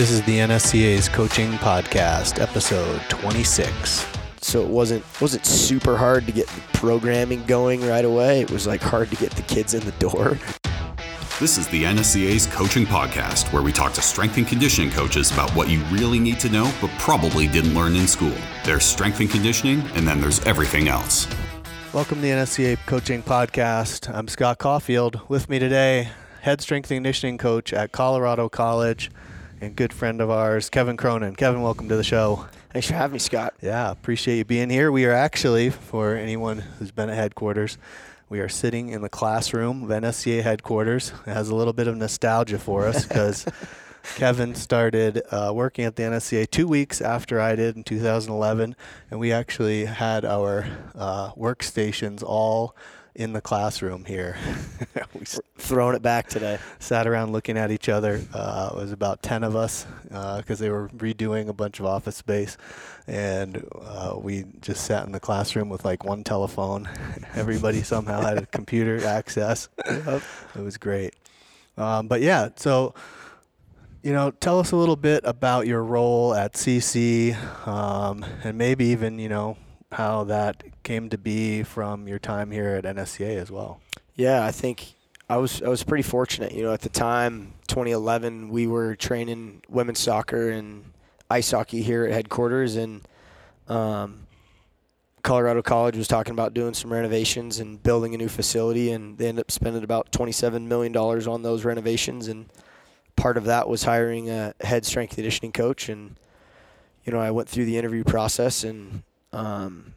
[0.00, 4.06] This is the NSCA's coaching podcast, episode 26.
[4.40, 8.40] So it wasn't wasn't super hard to get the programming going right away.
[8.40, 10.38] It was like hard to get the kids in the door.
[11.38, 15.50] This is the NSCA's coaching podcast, where we talk to strength and conditioning coaches about
[15.50, 18.38] what you really need to know but probably didn't learn in school.
[18.64, 21.28] There's strength and conditioning, and then there's everything else.
[21.92, 24.08] Welcome to the NSCA Coaching Podcast.
[24.08, 25.20] I'm Scott Caulfield.
[25.28, 26.08] With me today,
[26.40, 29.10] head strength and conditioning coach at Colorado College
[29.60, 31.36] and good friend of ours, Kevin Cronin.
[31.36, 32.46] Kevin, welcome to the show.
[32.72, 33.54] Thanks for having me, Scott.
[33.60, 34.90] Yeah, appreciate you being here.
[34.90, 37.76] We are actually, for anyone who's been at headquarters,
[38.30, 41.12] we are sitting in the classroom of NSCA headquarters.
[41.26, 43.44] It has a little bit of nostalgia for us because
[44.14, 48.74] Kevin started uh, working at the NSCA two weeks after I did in 2011,
[49.10, 52.74] and we actually had our uh, workstations all
[53.14, 54.36] in the classroom here.
[55.14, 55.24] we
[55.58, 56.58] throwing it back today.
[56.78, 58.20] Sat around looking at each other.
[58.32, 61.86] Uh, it was about 10 of us because uh, they were redoing a bunch of
[61.86, 62.56] office space.
[63.06, 66.88] And uh, we just sat in the classroom with like one telephone.
[67.34, 69.68] Everybody somehow had a computer access.
[69.86, 70.22] It
[70.56, 71.14] was great.
[71.76, 72.94] Um, but yeah, so
[74.02, 78.86] you know, tell us a little bit about your role at CC, um, and maybe
[78.86, 79.56] even you know
[79.92, 83.80] how that came to be from your time here at NSCA as well.
[84.14, 84.94] Yeah, I think
[85.28, 86.52] I was I was pretty fortunate.
[86.52, 90.84] You know, at the time, 2011, we were training women's soccer and
[91.30, 93.02] ice hockey here at headquarters, and
[93.68, 94.26] um,
[95.22, 99.28] Colorado College was talking about doing some renovations and building a new facility, and they
[99.28, 102.46] ended up spending about 27 million dollars on those renovations, and
[103.16, 106.16] part of that was hiring a head strength conditioning coach, and
[107.04, 109.94] you know, I went through the interview process and um,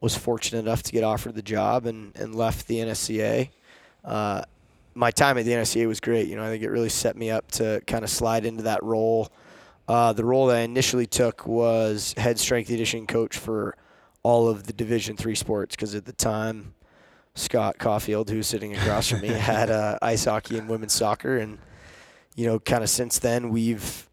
[0.00, 3.50] was fortunate enough to get offered the job and, and left the NSCA.
[4.04, 4.42] Uh,
[4.94, 6.28] my time at the NSCA was great.
[6.28, 8.82] You know, I think it really set me up to kind of slide into that
[8.82, 9.30] role.
[9.88, 13.76] Uh, the role that I initially took was head strength conditioning coach for
[14.22, 16.74] all of the Division three sports because at the time,
[17.34, 21.58] Scott Caulfield, who's sitting across from me, had uh, ice hockey and women's soccer, and
[22.34, 24.08] you know, kind of since then we've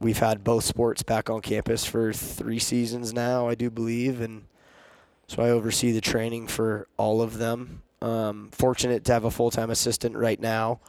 [0.00, 4.44] we've had both sports back on campus for three seasons now, I do believe, and
[5.26, 7.82] so I oversee the training for all of them.
[8.02, 10.80] Um, fortunate to have a full time assistant right now,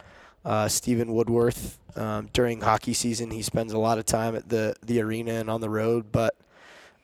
[0.45, 1.79] uh, Stephen Woodworth.
[1.95, 5.49] Um, during hockey season, he spends a lot of time at the the arena and
[5.49, 6.35] on the road, but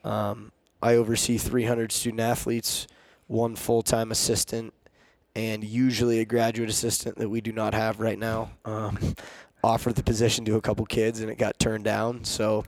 [0.04, 2.88] um, I oversee 300 student athletes,
[3.28, 4.74] one full time assistant,
[5.36, 8.52] and usually a graduate assistant that we do not have right now.
[8.66, 9.16] Um,
[9.64, 12.24] offered the position to a couple kids and it got turned down.
[12.24, 12.66] So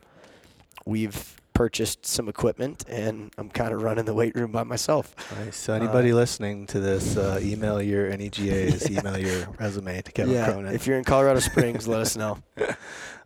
[0.86, 5.16] we've purchased some equipment and I'm kind of running the weight room by myself.
[5.40, 5.58] Nice.
[5.58, 10.34] So anybody uh, listening to this, uh, email your NEGAs, email your resume to Kevin
[10.34, 10.74] yeah, Cronin.
[10.74, 12.40] If you're in Colorado Springs, let us know.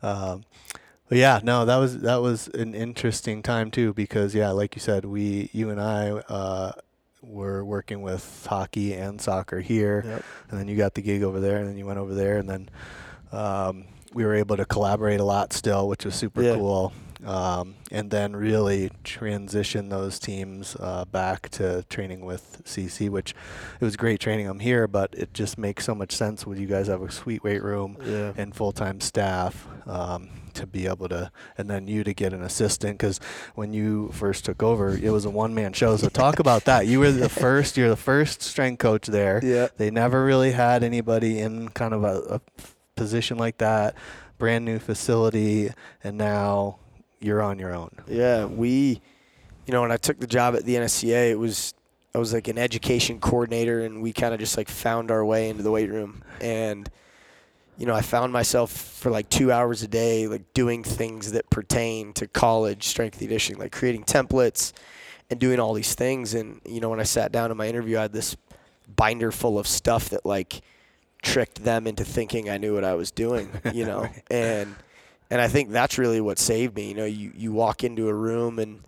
[0.01, 0.46] Um,
[1.09, 4.80] but yeah, no, that was that was an interesting time too because yeah, like you
[4.80, 6.72] said, we you and I uh,
[7.22, 10.24] were working with hockey and soccer here, yep.
[10.50, 12.47] and then you got the gig over there, and then you went over there, and
[12.47, 12.69] then
[13.31, 16.56] um, we were able to collaborate a lot still, which was super yeah.
[16.56, 16.94] cool.
[17.25, 23.35] Um, and then really transition those teams uh, back to training with CC, which
[23.79, 26.66] it was great training them here, but it just makes so much sense when you
[26.66, 28.31] guys have a sweet weight room yeah.
[28.38, 32.41] and full time staff um, to be able to, and then you to get an
[32.41, 33.19] assistant because
[33.53, 35.97] when you first took over, it was a one man show.
[35.97, 36.88] So talk about that.
[36.88, 37.75] You were the first.
[37.75, 39.41] You're the first strength coach there.
[39.44, 39.68] Yeah.
[39.75, 42.41] They never really had anybody in kind of a, a
[42.99, 43.95] position like that,
[44.37, 45.71] brand new facility,
[46.03, 46.77] and now
[47.19, 47.89] you're on your own.
[48.07, 49.01] Yeah, we,
[49.65, 51.73] you know, when I took the job at the NSCA, it was
[52.13, 55.49] I was like an education coordinator, and we kind of just like found our way
[55.49, 56.89] into the weight room, and
[57.77, 61.49] you know, I found myself for like two hours a day, like doing things that
[61.49, 64.73] pertain to college strength conditioning, like creating templates
[65.29, 66.33] and doing all these things.
[66.33, 68.35] And you know, when I sat down in my interview, I had this
[68.93, 70.61] binder full of stuff that like
[71.22, 74.02] tricked them into thinking I knew what I was doing, you know.
[74.02, 74.24] right.
[74.30, 74.75] And
[75.30, 76.89] and I think that's really what saved me.
[76.89, 78.81] You know, you you walk into a room and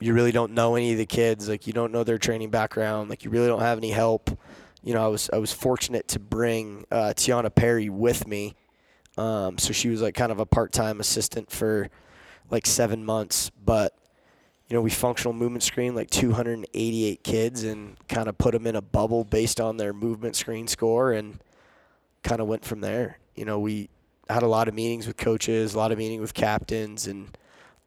[0.00, 3.08] you really don't know any of the kids, like you don't know their training background,
[3.08, 4.30] like you really don't have any help.
[4.82, 8.54] You know, I was I was fortunate to bring uh, Tiana Perry with me.
[9.18, 11.88] Um, so she was like kind of a part-time assistant for
[12.50, 13.94] like seven months, but
[14.68, 18.74] you know, we functional movement screen like 288 kids and kind of put them in
[18.74, 21.38] a bubble based on their movement screen score and
[22.24, 23.18] kind of went from there.
[23.36, 23.88] You know, we
[24.28, 27.36] had a lot of meetings with coaches, a lot of meetings with captains, and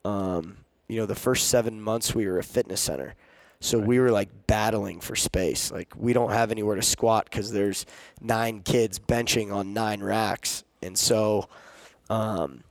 [0.06, 0.56] um,
[0.88, 3.14] you know, the first seven months we were a fitness center.
[3.60, 3.86] So right.
[3.86, 5.70] we were like battling for space.
[5.70, 7.84] Like we don't have anywhere to squat because there's
[8.22, 11.46] nine kids benching on nine racks, and so
[12.08, 12.64] um,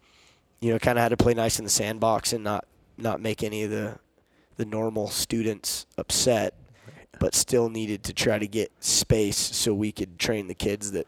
[0.62, 2.66] you know, kind of had to play nice in the sandbox and not
[3.02, 4.00] not make any of the
[4.58, 6.54] the normal students upset,
[7.18, 11.08] but still needed to try to get space so we could train the kids that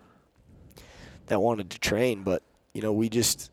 [1.28, 2.24] that wanted to train.
[2.24, 2.44] But
[2.74, 3.52] you know, we just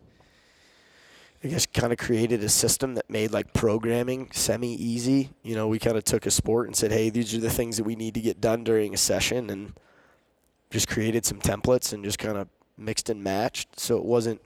[1.43, 5.31] I guess kind of created a system that made like programming semi easy.
[5.43, 7.77] You know, we kind of took a sport and said, "Hey, these are the things
[7.77, 9.75] that we need to get done during a session," and
[10.71, 13.79] just created some templates and just kind of mixed and matched.
[13.79, 14.41] So it wasn't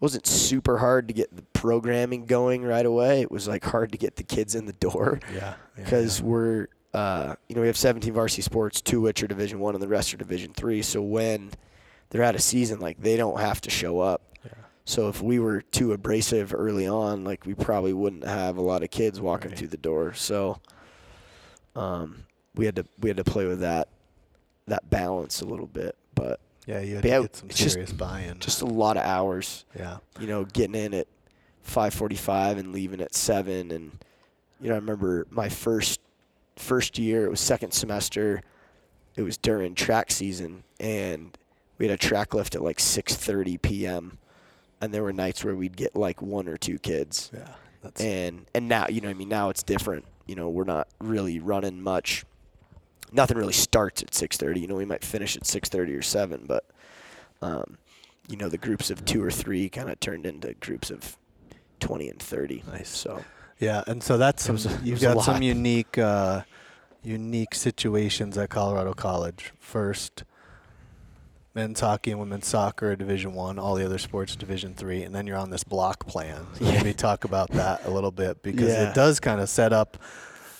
[0.00, 3.20] wasn't super hard to get the programming going right away.
[3.22, 5.20] It was like hard to get the kids in the door.
[5.34, 5.54] Yeah.
[5.76, 6.26] Because yeah.
[6.26, 9.82] we're uh, you know we have 17 varsity sports, two which are Division One, and
[9.82, 10.82] the rest are Division Three.
[10.82, 11.50] So when
[12.10, 14.22] they're out of season, like they don't have to show up.
[14.44, 14.52] Yeah.
[14.84, 18.82] So if we were too abrasive early on, like we probably wouldn't have a lot
[18.84, 19.58] of kids walking Right.
[19.58, 20.14] through the door.
[20.14, 20.60] So
[21.74, 22.24] um,
[22.54, 23.88] we had to we had to play with that
[24.66, 27.58] that balance a little bit, but Yeah, you had But to yeah, get some it's
[27.58, 28.38] just- serious buy-in.
[28.38, 29.64] just a lot of hours.
[29.78, 29.98] yeah.
[30.18, 31.06] You know, getting in at
[31.62, 33.92] 5:45 and leaving at seven, and
[34.60, 36.00] you know I remember my first
[36.56, 37.24] first year.
[37.26, 38.42] It was second semester.
[39.16, 41.36] It was during track season, and
[41.78, 44.18] we had a track lift at like 6:30 p.m.
[44.80, 47.30] And there were nights where we'd get like one or two kids.
[47.32, 47.48] Yeah.
[47.82, 50.04] That's and and now you know I mean now it's different.
[50.26, 52.24] You know, we're not really running much.
[53.14, 54.60] Nothing really starts at 6:30.
[54.60, 56.64] You know, we might finish at 6:30 or 7, but
[57.40, 57.78] um,
[58.28, 61.16] you know, the groups of 2 or 3 kind of turned into groups of
[61.80, 62.62] 20 and 30.
[62.72, 62.88] Nice.
[62.88, 63.22] So,
[63.60, 64.54] Yeah, and so that's some.
[64.54, 66.42] was a- you've got some unique, uh,
[67.02, 69.52] unique situations at Colorado College.
[69.60, 70.24] First,
[71.54, 73.58] men's hockey and women's soccer, Division One.
[73.58, 76.46] All the other sports, Division Three, and then you're on this block plan.
[76.58, 76.72] So Yeah.
[76.82, 78.88] maybe talk about that a little bit because Yeah.
[78.90, 79.98] it does kind of set up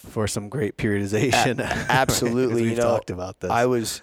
[0.05, 1.59] for some great periodization.
[1.59, 3.51] A- absolutely, you know, talked about this.
[3.51, 4.03] I was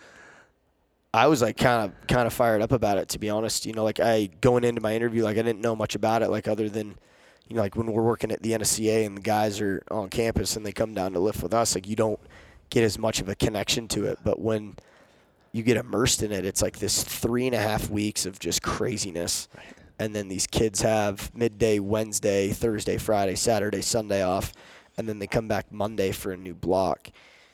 [1.14, 3.66] I was like kind of kind of fired up about it to be honest.
[3.66, 6.30] You know, like I going into my interview like I didn't know much about it
[6.30, 6.96] like other than
[7.48, 10.56] you know like when we're working at the NSCA and the guys are on campus
[10.56, 12.20] and they come down to lift with us like you don't
[12.70, 14.76] get as much of a connection to it, but when
[15.52, 18.64] you get immersed in it, it's like this three and a half weeks of just
[18.64, 19.48] craziness.
[20.00, 24.54] And then these kids have midday, Wednesday, Thursday, Friday, Saturday, Sunday off,
[24.98, 27.12] and then they come back Monday for a new block.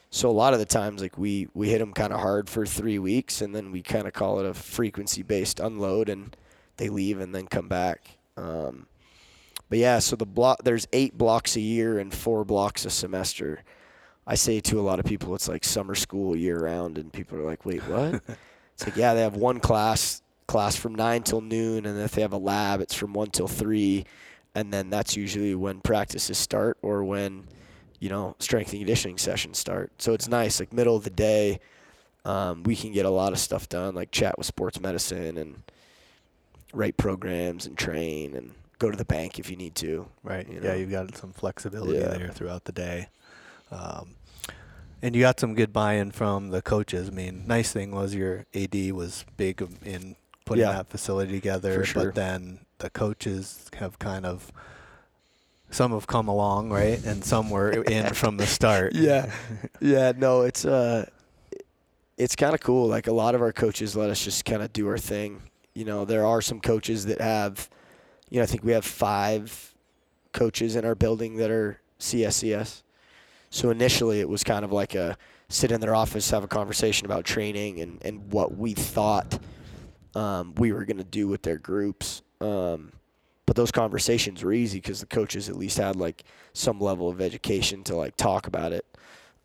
[0.09, 2.65] So a lot of the times, like we we hit them kind of hard for
[2.65, 6.35] three weeks, and then we kind of call it a frequency based unload, and
[6.77, 8.17] they leave and then come back.
[8.37, 8.87] Um,
[9.69, 13.63] but yeah, so the block there's eight blocks a year and four blocks a semester.
[14.25, 17.37] I say to a lot of people, it's like summer school year round, and people
[17.37, 18.21] are like, "Wait, what?"
[18.73, 22.21] it's like, yeah, they have one class class from nine till noon, and if they
[22.21, 24.05] have a lab, it's from one till three,
[24.57, 27.43] and then that's usually when practices start or when
[27.99, 29.91] you know strength and conditioning sessions start.
[29.99, 31.59] So it's nice, like middle of the day,
[32.25, 35.61] um, we can get a lot of stuff done, like chat with sports medicine and
[36.73, 40.07] write programs and train and go to the bank if you need to.
[40.23, 40.47] Right.
[40.49, 42.17] you Yeah, you've got some flexibility Yeah.
[42.17, 43.09] there throughout the day.
[43.71, 44.15] Um,
[45.03, 47.09] and you got some good buy-in from the coaches.
[47.09, 50.15] I mean, nice thing was your AD was big in
[50.47, 50.71] putting Yeah.
[50.73, 52.05] that facility together, sure.
[52.05, 54.51] but then the coaches have kind of
[55.69, 57.03] some have come along, right?
[57.05, 58.93] And some were in from the start.
[58.95, 59.31] Yeah.
[59.81, 61.05] yeah, no, it's uh
[62.17, 62.87] it's kind of cool.
[62.87, 65.41] Like a lot of our coaches let us just kind of do our thing.
[65.75, 67.69] You know, there are some coaches that have
[68.29, 69.73] you know, I think we have 5
[70.33, 72.81] coaches in our building that are CSCS.
[73.49, 75.17] So initially it was kind of like a
[75.49, 79.39] sit in their office, have a conversation about training and and what we thought
[80.17, 82.23] um, we were going to do with their groups.
[82.41, 82.91] Um,
[83.45, 87.21] but those conversations were easy because the coaches at least had like some level of
[87.21, 88.85] education to like talk about it.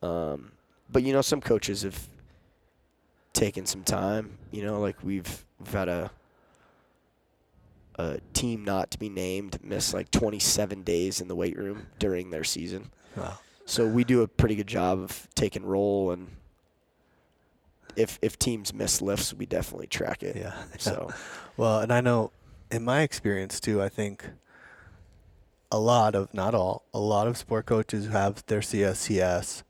[0.02, 0.52] Um,
[0.90, 2.08] but you know, some coaches have
[3.34, 4.38] taken some time.
[4.50, 6.10] You know, like we've we've had a
[7.96, 12.30] a team not to be named miss like 27 days in the weight room during
[12.30, 12.90] their season.
[13.14, 13.38] Wow.
[13.66, 16.28] So we do a pretty good job of taking roll and
[17.96, 20.36] if if teams miss lifts, we definitely track it.
[20.36, 20.54] Yeah.
[20.78, 21.10] So
[21.56, 22.32] Well, and I know
[22.70, 24.24] in my experience too, I think
[25.70, 29.62] a lot of, not all, a lot of sport coaches who have their CSCS.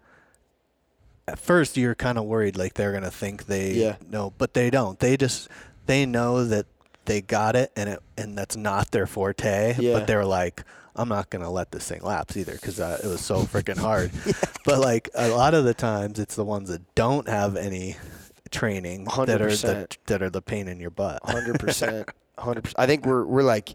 [1.28, 3.96] At first, you're kind of worried like they're going to think they Yeah.
[4.08, 4.98] know, but they don't.
[4.98, 5.48] They just,
[5.86, 6.66] they know that
[7.04, 9.92] they got it and it, and that's not their forte, Yeah.
[9.92, 10.64] but they're like,
[10.96, 13.78] I'm not going to let this thing lapse either because uh, it was so freaking
[13.78, 14.10] hard.
[14.26, 14.32] yeah.
[14.64, 17.96] But like a lot of the times, it's the ones that don't have any
[18.52, 21.20] training that are the, that are the pain in your butt.
[21.24, 22.78] hundred percent, hundred percent.
[22.78, 23.70] I think we're we're like,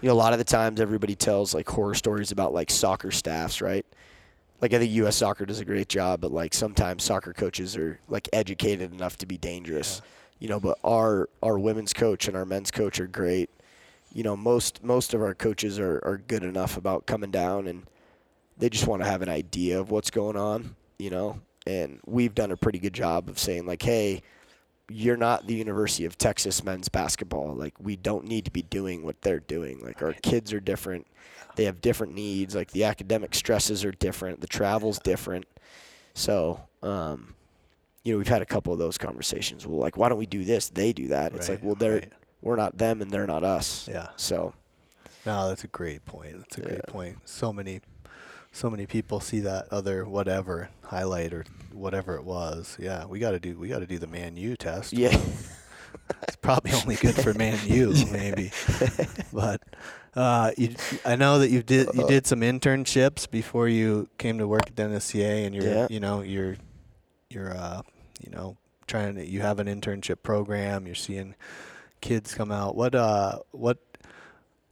[0.00, 3.10] you know, a lot of the times everybody tells like horror stories about like soccer
[3.10, 3.84] staffs, right?
[4.60, 5.16] Like I think U.S.
[5.16, 9.26] Soccer does a great job, but like sometimes soccer coaches are like educated enough to
[9.26, 10.02] be dangerous,
[10.38, 10.60] you know.
[10.60, 13.50] But our our women's coach and our men's coach are great,
[14.12, 17.84] you know, most most of our coaches are, are good enough about coming down and
[18.58, 21.40] they just want to have an idea of what's going on, you know.
[21.68, 24.22] And we've done a pretty good job of saying like, hey,
[24.88, 27.54] you're not the University of Texas men's basketball.
[27.54, 29.80] Like we don't need to be doing what they're doing.
[29.84, 31.06] Like our kids are different.
[31.56, 32.54] They have different needs.
[32.54, 34.40] Like the academic stresses are different.
[34.40, 35.44] The travel's different.
[36.14, 37.34] So, um,
[38.02, 39.66] you know, we've had a couple of those conversations.
[39.66, 40.70] Well, like, why don't we do this?
[40.70, 41.34] They do that.
[41.34, 42.12] It's like, well, they're right.
[42.40, 43.86] we're not them and they're not us.
[43.92, 44.08] Yeah.
[44.16, 44.54] So
[45.26, 46.38] No, that's a great point.
[46.38, 47.18] That's a great point.
[47.26, 47.82] So many,
[48.52, 52.76] so many people see that other whatever highlight or whatever it was.
[52.80, 53.58] Yeah, we got to do.
[53.58, 54.92] We got to do the Man U test.
[54.92, 55.16] yeah,
[56.22, 58.50] It's probably only good for Man U, maybe.
[59.32, 59.62] But
[60.14, 60.74] uh, you,
[61.04, 64.76] I know that you did you did some internships before you came to work at
[64.76, 65.86] the NSCA, and you're Yeah.
[65.90, 66.56] you know you're
[67.30, 67.82] you're uh,
[68.24, 70.86] you know trying to you have an internship program.
[70.86, 71.34] You're seeing
[72.00, 72.74] kids come out.
[72.74, 73.78] What uh what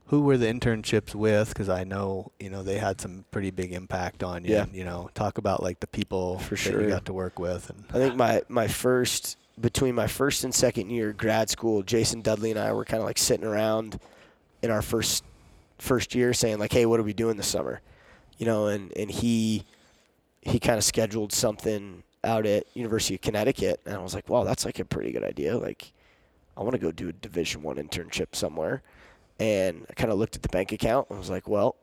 [0.07, 1.49] who were the internships with?
[1.49, 4.53] Because I know you know they had some pretty big impact on you.
[4.53, 4.63] Yeah.
[4.65, 6.83] And, you know, talk about like the people For that sure.
[6.83, 10.55] you got to work with, and I think my my first between my first and
[10.55, 13.99] second year grad school, Jason Dudley and I were kind of like sitting around
[14.63, 15.25] in our first
[15.79, 17.81] first year saying like, "Hey, what are we doing this summer?"
[18.39, 19.65] You know, and and he
[20.43, 24.45] he kind of scheduled something out at University of Connecticut, and I was like, "Wow,
[24.45, 25.93] that's like a pretty good idea." Like,
[26.57, 28.83] I want to go do a Division One internship somewhere,
[29.38, 31.76] and I kind of looked at the bank account and was like, "Well."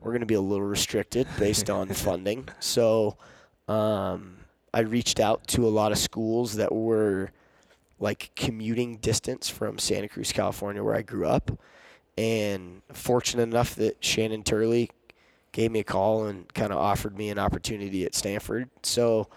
[0.00, 2.48] We're going to be a little restricted based on funding.
[2.60, 3.16] So,
[3.66, 4.36] um,
[4.72, 7.32] I reached out to a lot of schools that were
[7.98, 11.50] like commuting distance from Santa Cruz, California, where I grew up.
[12.16, 14.90] And fortunate enough that Shannon Turley
[15.52, 18.68] gave me a call and kind of offered me an opportunity at Stanford.
[18.82, 19.28] So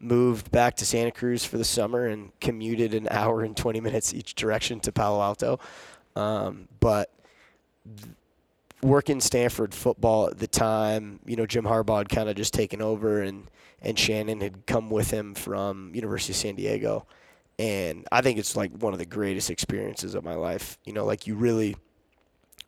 [0.00, 4.14] moved back to Santa Cruz for the summer and commuted an hour and 20 minutes
[4.14, 5.58] each direction to Palo Alto.
[6.18, 7.10] Um, but
[8.82, 12.82] working Stanford football at the time, you know, Jim Harbaugh had kind of just taken
[12.82, 17.06] over and and Shannon had come with him from University of San Diego.
[17.60, 20.78] And I think it's like one of the greatest experiences of my life.
[20.84, 21.76] You know, like you really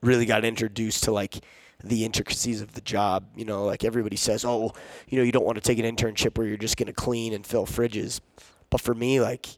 [0.03, 1.45] really got introduced to like
[1.83, 3.25] the intricacies of the job.
[3.35, 4.73] You know, like everybody says, "Oh,
[5.09, 7.33] you know, you don't want to take an internship where you're just going to clean
[7.33, 8.21] and fill fridges."
[8.71, 9.49] But for me, like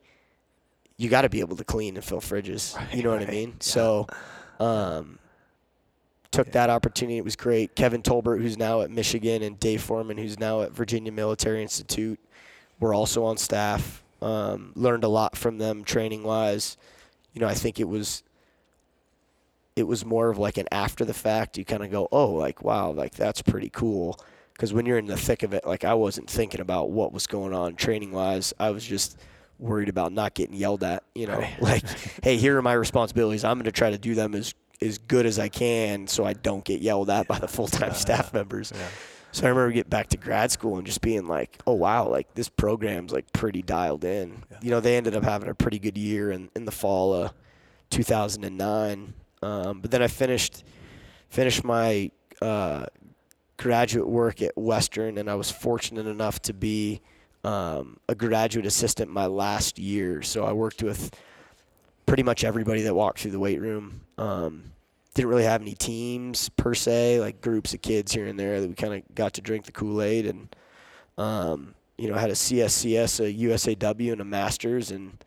[0.97, 2.77] you got to be able to clean and fill fridges.
[2.95, 3.33] you know what I right.
[3.33, 3.61] mean?
[3.61, 4.07] So
[4.61, 5.19] um
[6.33, 7.19] took that opportunity.
[7.19, 7.77] It was great.
[7.77, 12.19] Kevin Tolbert, who's now at Michigan, and Dave Foreman, who's now at Virginia Military Institute,
[12.81, 14.03] were also on staff.
[14.23, 16.77] Um, learned a lot from them training wise.
[17.35, 18.23] You know, I think it was
[19.77, 21.59] it was more of like an after the fact.
[21.59, 24.19] You kind of go, oh, like wow, like that's pretty cool.
[24.53, 27.27] Because when you're in the thick of it, like I wasn't thinking about what was
[27.27, 28.55] going on training wise.
[28.59, 29.19] I was just
[29.62, 31.04] worried about not getting yelled at.
[31.14, 31.57] You know, Right.
[31.62, 31.85] like,
[32.23, 33.45] hey, here are my responsibilities.
[33.45, 36.33] I'm going to try to do them as as good as I can, so I
[36.33, 38.73] don't get yelled at by the full time staff members.
[38.75, 38.88] yeah.
[39.31, 42.35] So I remember getting back to grad school and just being like, oh wow, like
[42.35, 44.42] this program's like pretty dialed in.
[44.50, 44.59] Yeah.
[44.61, 47.33] You know, they ended up having a pretty good year in, in the fall of
[47.90, 49.14] 2009.
[49.42, 50.64] Um, but then I finished
[51.31, 52.11] finished my
[52.42, 52.87] uh,
[53.57, 57.00] graduate work at Western, and I was fortunate enough to be
[57.45, 60.23] um, a graduate assistant my last year.
[60.23, 61.15] So I worked with
[62.07, 64.03] pretty much everybody that walked through the weight room.
[64.19, 64.65] Um,
[65.15, 68.69] didn't really have any teams per se, like groups of kids here and there that
[68.69, 70.57] we kind of got to drink the Kool Aid, and
[71.19, 75.23] um, you know, I had a CSCS, a USAW, and a Masters, and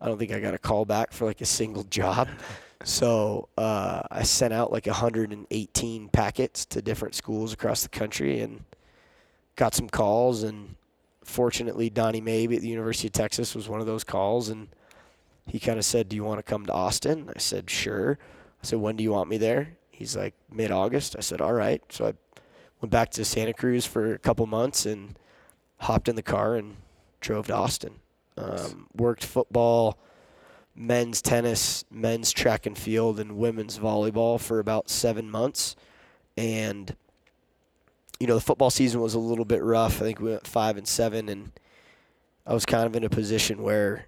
[0.00, 2.28] I don't think I got a call back for like a single job.
[2.84, 8.64] So uh, I sent out like 118 packets to different schools across the country, and
[9.54, 10.42] got some calls.
[10.42, 10.74] And
[11.24, 14.68] fortunately, Donnie Maib at the University of Texas was one of those calls, and
[15.46, 18.18] he kind of said, "Do you want to come to Austin?" I said, "Sure."
[18.62, 21.82] I said, "When do you want me there?" He's like, "Mid-August." I said, "All right."
[21.90, 22.14] So I
[22.80, 25.18] went back to Santa Cruz for a couple months and
[25.78, 26.76] hopped in the car and
[27.20, 28.00] drove to Austin.
[28.36, 29.98] Um, worked football,
[30.74, 35.76] men's tennis, men's track and field, and women's volleyball for about seven months.
[36.36, 36.96] And
[38.22, 39.96] you know, the football season was a little bit rough.
[39.96, 41.50] I think we went five and seven, and
[42.46, 44.06] I was kind of in a position where,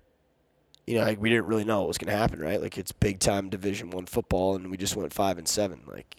[0.87, 2.63] you know, like we didn't really know what was going to happen, right?
[2.63, 5.81] Like it's big time Division One football, and we just went five and seven.
[5.85, 6.15] Like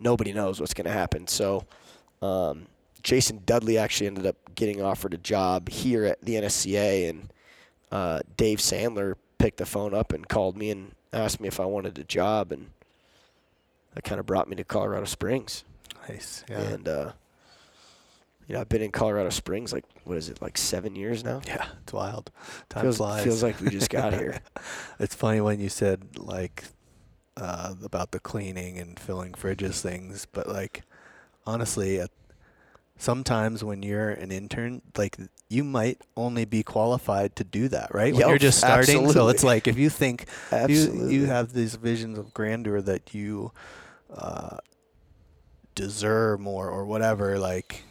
[0.00, 1.26] nobody knows what's going to happen.
[1.26, 1.66] So,
[2.22, 2.68] um,
[3.02, 7.30] Jason Dudley actually ended up getting offered a job here at the NSCA, and
[7.92, 11.66] uh, Dave Sandler picked the phone up and called me and asked me if I
[11.66, 12.70] wanted a job, and
[13.92, 15.64] that kind of brought me to Colorado Springs.
[16.08, 16.42] Nice.
[16.48, 16.60] Yeah.
[16.60, 17.12] And uh,
[18.46, 21.40] you know, I've been in Colorado Springs like what is it, like seven years now?
[21.46, 22.30] yeah, it's wild.
[22.68, 23.24] Time feels flies.
[23.24, 24.40] feels like we just got here.
[24.98, 26.64] it's funny when you said like
[27.36, 30.82] uh, about the cleaning and filling fridges things, but like
[31.46, 32.10] honestly, at,
[32.98, 35.16] sometimes when you're an intern, like
[35.48, 38.12] you might only be qualified to do that, right?
[38.12, 40.26] When Yep, you're just starting, so it's like if you think
[40.68, 43.52] you you have these visions of grandeur that you
[44.14, 44.58] uh,
[45.74, 47.84] deserve more or whatever, like.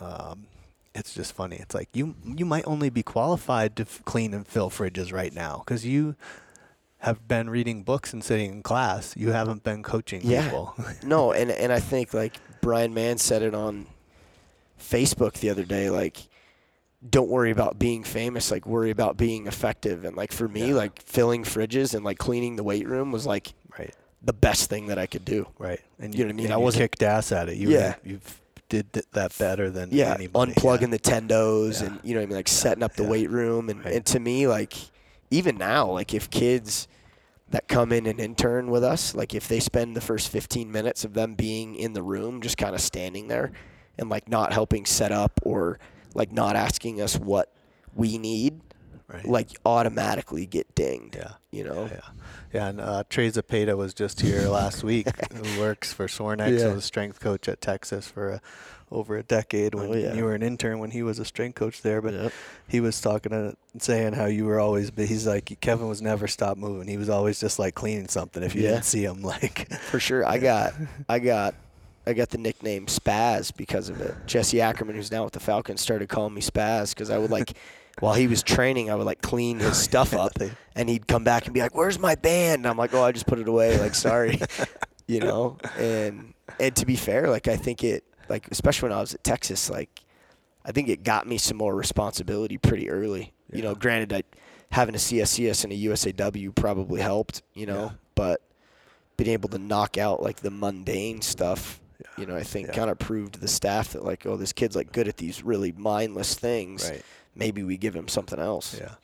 [0.00, 0.46] Um,
[0.94, 1.56] it's just funny.
[1.56, 5.32] It's like you you might only be qualified to f- clean and fill fridges right
[5.32, 6.14] now because you
[6.98, 9.14] have been reading books and sitting in class.
[9.16, 10.44] You haven't been coaching Yeah.
[10.44, 10.74] people.
[11.02, 13.86] no, and and I think like Bryan Mann said it on
[14.80, 15.90] Facebook the other day.
[15.90, 16.18] Like,
[17.08, 18.50] don't worry about being famous.
[18.50, 20.04] Like, worry about being effective.
[20.04, 20.74] And like for me, Yeah.
[20.74, 24.86] like filling fridges and like cleaning the weight room was like right, the best thing
[24.86, 25.46] that I could do.
[25.58, 25.80] right.
[25.98, 26.52] And You know what I mean?
[26.52, 27.56] I wasn't- kicked ass at it.
[27.56, 27.94] You Yeah.
[28.04, 28.20] you
[28.82, 30.52] did that better than Yeah, anybody.
[30.52, 30.86] unplugging yeah.
[30.88, 31.86] the tendos Yeah.
[31.88, 33.08] and you know I mean, like setting up the yeah.
[33.10, 33.68] weight room.
[33.68, 33.94] And Right.
[33.94, 34.74] and to me, like
[35.30, 36.86] even now, like if kids
[37.50, 41.04] that come in and intern with us, like if they spend the first 15 minutes
[41.04, 43.52] of them being in the room, just kind of standing there
[43.98, 45.78] and like not helping set up or
[46.14, 47.52] like not asking us what
[47.94, 48.60] we need,
[49.06, 49.26] Right.
[49.26, 51.16] like automatically get dinged.
[51.16, 51.32] Yeah.
[51.50, 51.90] You know?
[51.92, 52.00] Yeah,
[52.54, 55.06] yeah, and uh, Trey Zepeda was just here last week.
[55.32, 56.58] Who works for Sorinex?
[56.58, 56.68] Yeah.
[56.68, 58.38] Was a strength coach at Texas for uh
[58.90, 59.74] over a decade.
[59.74, 60.14] When Oh, yeah.
[60.14, 62.32] you were an intern, when he was a strength coach there, but Yep.
[62.68, 64.90] he was talking and saying how you were always.
[64.90, 66.88] But he's like Kevin was never stopped moving.
[66.88, 68.42] He was always just like cleaning something.
[68.42, 68.70] If you Yeah.
[68.72, 70.26] didn't see him, like For sure.
[70.26, 70.72] I got
[71.08, 71.54] I got
[72.06, 74.14] I got the nickname Spaz because of it.
[74.26, 77.52] Jesse Ackerman, who's now with the Falcons, started calling me Spaz because I would like
[78.00, 80.32] while he was training, I would like clean his stuff up
[80.74, 82.60] and he'd come back and be like, Where's my band?
[82.60, 84.40] And I'm like, Oh, I just put it away, like sorry.
[85.06, 85.58] you know?
[85.78, 89.22] And and to be fair, like I think it like especially when I was at
[89.24, 90.00] Texas, like
[90.64, 93.32] I think it got me some more responsibility pretty early.
[93.52, 94.22] You know, granted I
[94.72, 97.90] having a CSCS and a USAW probably helped, you know, Yeah.
[98.16, 98.40] but
[99.16, 101.80] being able to knock out like the mundane stuff,
[102.18, 102.72] you know, I think Yeah.
[102.74, 105.44] kind of proved to the staff that like, oh, this kid's like good at these
[105.44, 106.90] really mindless things.
[106.90, 107.02] right.
[107.34, 108.78] Maybe we give him something else.
[108.78, 108.94] Yeah.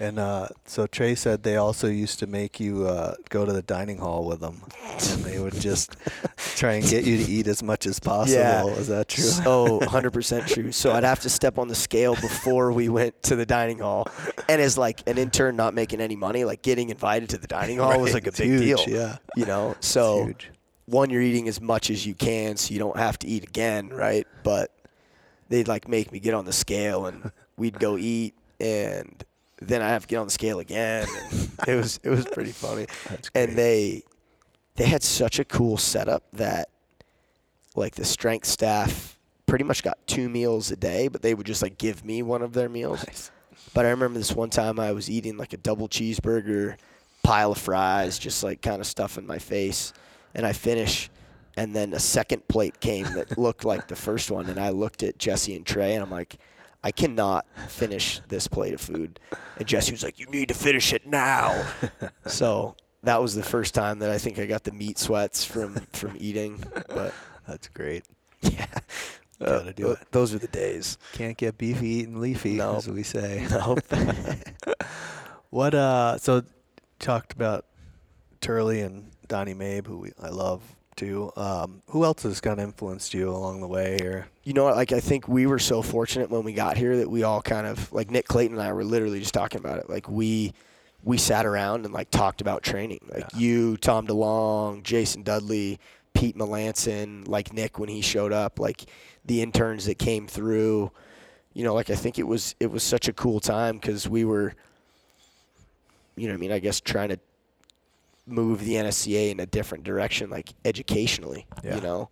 [0.00, 3.60] And uh, so Trey said they also used to make you uh, go to the
[3.60, 5.94] dining hall with them, and they would just
[6.56, 8.40] try and get you to eat as much as possible.
[8.40, 8.64] Yeah.
[8.64, 9.24] Is that true?
[9.24, 10.72] So 100% true.
[10.72, 14.08] So I'd have to step on the scale before we went to the dining hall.
[14.48, 17.76] And as like an intern not making any money, like getting invited to the dining
[17.76, 18.96] hall was like a big huge, deal.
[18.96, 19.18] Yeah.
[19.36, 20.32] You know, so
[20.86, 23.90] one, you're eating as much as you can so you don't have to eat again,
[23.90, 24.26] right?
[24.44, 24.74] But
[25.50, 29.22] they'd like make me get on the scale and we'd go eat and
[29.60, 31.06] then I have to get on the scale again.
[31.68, 32.86] It was it was pretty funny.
[33.34, 34.02] And they
[34.76, 36.70] they had such a cool setup that
[37.76, 41.60] like the strength staff pretty much got two meals a day, but they would just
[41.60, 43.06] like give me one of their meals.
[43.06, 43.30] Nice.
[43.74, 46.76] But I remember this one time I was eating like a double cheeseburger,
[47.22, 49.92] pile of fries, just like kind of stuff in my face,
[50.34, 51.10] and I finish,
[51.58, 55.02] and then a second plate came that looked like the first one, and I looked
[55.02, 56.38] at Jesse and Trey, and I'm like,
[56.82, 59.20] I cannot finish this plate of food,
[59.58, 61.66] and Jesse was like, You need to finish it now.
[62.26, 65.74] so that was the first time that I think I got the meat sweats from
[65.92, 67.12] from eating, but
[67.46, 68.04] That's great.
[68.42, 68.66] yeah,
[69.38, 69.98] Gotta do uh, it.
[70.12, 70.96] Those are the days.
[71.12, 72.76] Can't get beefy eating leafy, No.
[72.76, 73.46] as we say.
[73.50, 73.80] Nope.
[75.50, 76.16] What uh?
[76.18, 76.44] So
[76.98, 77.66] talked about
[78.40, 80.62] Turley and Donnie Maib, who we, I love
[80.96, 81.32] too.
[81.36, 84.66] Um, who else has kind of influenced you along the way, or you know?
[84.66, 87.66] Like I think we were so fortunate when we got here that we all kind
[87.66, 89.88] of like Nick Clayton and I were literally just talking about it.
[89.88, 90.52] Like we
[91.02, 93.00] we sat around and like talked about training.
[93.12, 93.38] Like Yeah.
[93.38, 95.78] you, Tom DeLong, Jason Dudley,
[96.12, 98.84] Pete Melanson, like Nick when he showed up, like
[99.24, 100.90] the interns that came through.
[101.54, 104.24] You know, like I think it was it was such a cool time because we
[104.24, 104.54] were,
[106.16, 107.18] you know, I mean, I guess trying to
[108.26, 111.46] move the NSCA in a different direction, like educationally.
[111.64, 111.76] Yeah.
[111.76, 112.10] You know,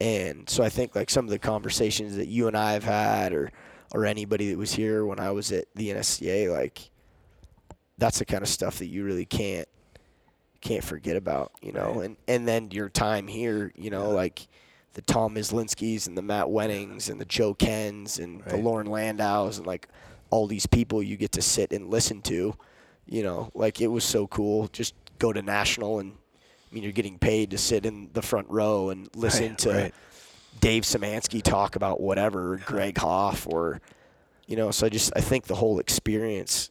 [0.00, 3.32] and so I think like some of the conversations that you and I have had,
[3.32, 3.50] or
[3.94, 6.90] or anybody that was here when I was at the NSCA, like
[7.98, 9.68] that's the kind of stuff that you really can't
[10.60, 11.94] can't forget about, you know.
[11.94, 12.04] Right.
[12.06, 14.14] And and then your time here, you know, Yeah.
[14.16, 14.48] like
[14.94, 18.64] the Tom Myslinskis and the Matt Wennings and the Joe Kenns and the Right.
[18.64, 19.88] Loren Landows and like
[20.30, 22.54] all these people you get to sit and listen to,
[23.06, 24.68] you know, like it was so cool.
[24.68, 26.12] Just go to national and
[26.70, 29.70] I mean you're getting paid to sit in the front row and listen Right, to
[29.70, 29.94] right.
[30.60, 33.80] Dave Samansky talk about whatever, Greg Haff, or
[34.46, 34.70] you know.
[34.70, 36.70] So I just I think the whole experience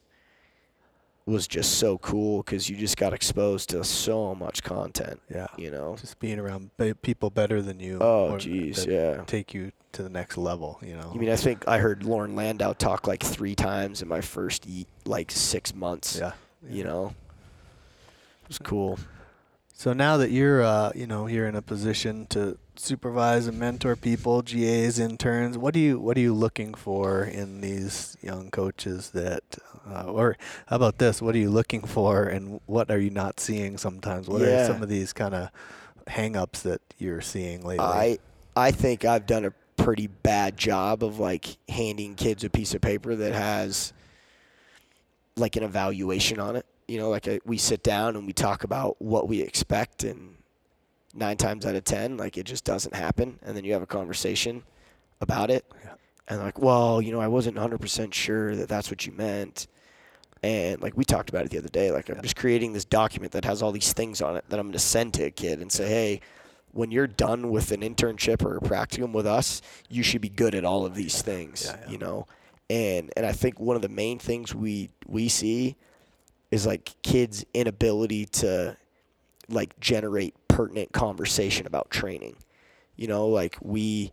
[1.24, 5.20] was just so cool because you just got exposed to so much content.
[5.28, 5.96] yeah, You know.
[6.00, 6.70] just being around
[7.02, 7.98] people better than you.
[8.00, 9.24] Oh, jeez, yeah.
[9.26, 10.78] Take you to the next level.
[10.82, 11.10] You know.
[11.12, 14.66] I mean, I think I heard Loren Landow talk like three times in my first
[15.04, 16.16] like six months.
[16.18, 16.32] yeah.
[16.68, 17.14] You know.
[18.46, 18.98] It was cool.
[19.74, 23.94] So now that you're, uh, you know, you're in a position to supervise and mentor
[23.96, 29.10] people, GAs, interns, what do you what are you looking for in these young coaches
[29.10, 29.42] that,
[29.86, 31.20] uh, or how about this?
[31.20, 34.28] What are you looking for, and what are you not seeing sometimes?
[34.28, 34.62] What Yeah.
[34.62, 35.50] are some of these kind of
[36.06, 37.84] hang-ups that you're seeing lately?
[37.84, 38.18] I
[38.56, 42.80] I think I've done a pretty bad job of like handing kids a piece of
[42.80, 43.92] paper that has
[45.36, 46.64] like an evaluation on it.
[46.88, 50.36] You know, like a, we sit down and we talk about what we expect, and
[51.14, 53.38] nine times out of ten, like it just doesn't happen.
[53.42, 54.62] And then you have a conversation
[55.20, 55.94] about it, Yeah.
[56.28, 59.66] and like, well, you know, I wasn't 100% sure that that's what you meant.
[60.42, 63.32] And like we talked about it the other day, like I'm just creating this document
[63.32, 65.60] that has all these things on it that I'm going to send to a kid
[65.60, 66.20] and say, hey,
[66.72, 70.54] when you're done with an internship or a practicum with us, you should be good
[70.54, 71.90] at all of these things, Yeah, yeah.
[71.90, 72.26] you know.
[72.68, 75.76] And and I think one of the main things we we see
[76.50, 78.76] is like kids' inability to
[79.48, 82.36] like generate pertinent conversation about training.
[82.96, 84.12] You know, like we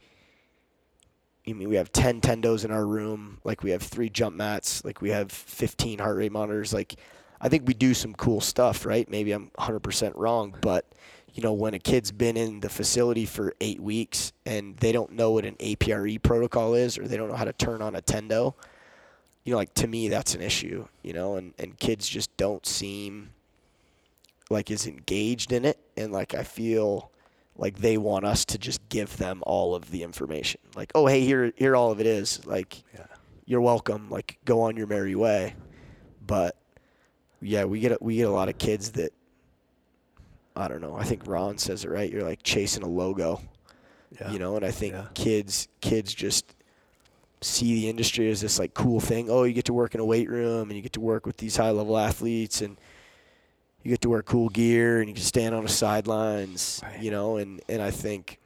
[1.47, 3.39] I mean, we have 10 tendos in our room.
[3.43, 4.83] Like, we have three jump mats.
[4.85, 6.73] Like, we have 15 heart rate monitors.
[6.73, 6.95] Like,
[7.41, 9.09] I think we do some cool stuff, right?
[9.09, 10.85] Maybe I'm 100% wrong, but,
[11.33, 15.11] you know, when a kid's been in the facility for eight weeks and they don't
[15.11, 18.01] know what an APRE protocol is or they don't know how to turn on a
[18.01, 18.53] tendo,
[19.43, 22.65] you know, like, to me, that's an issue, you know, and, and kids just don't
[22.65, 23.31] seem
[24.49, 25.77] like as engaged in it.
[25.97, 27.11] And, like, I feel
[27.57, 30.59] like they want us to just give them all of the information.
[30.75, 32.43] Like, oh hey, here here all of it is.
[32.47, 33.05] Like Yeah.
[33.45, 34.09] you're welcome.
[34.09, 35.53] Like go on your merry way.
[36.25, 36.55] But
[37.41, 39.13] yeah, we get a, we get a lot of kids that
[40.55, 40.95] I don't know.
[40.95, 42.11] I think Ron says it right.
[42.11, 43.39] You're like chasing a logo,
[44.19, 44.31] yeah.
[44.31, 45.05] you know, and I think Yeah.
[45.13, 46.55] kids kids just
[47.43, 49.29] see the industry as this like cool thing.
[49.29, 51.37] Oh, you get to work in a weight room and you get to work with
[51.37, 52.77] these high level athletes and
[53.83, 57.01] you get to wear cool gear and you can stand on the sidelines, Right.
[57.01, 58.39] you know, and, and I think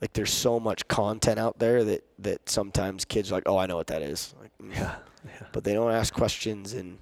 [0.00, 3.66] like there's so much content out there that, that sometimes kids are like, oh, I
[3.66, 4.34] know what that is.
[4.40, 4.74] Like, mm.
[4.74, 5.46] yeah, yeah.
[5.52, 6.98] But they don't ask questions and,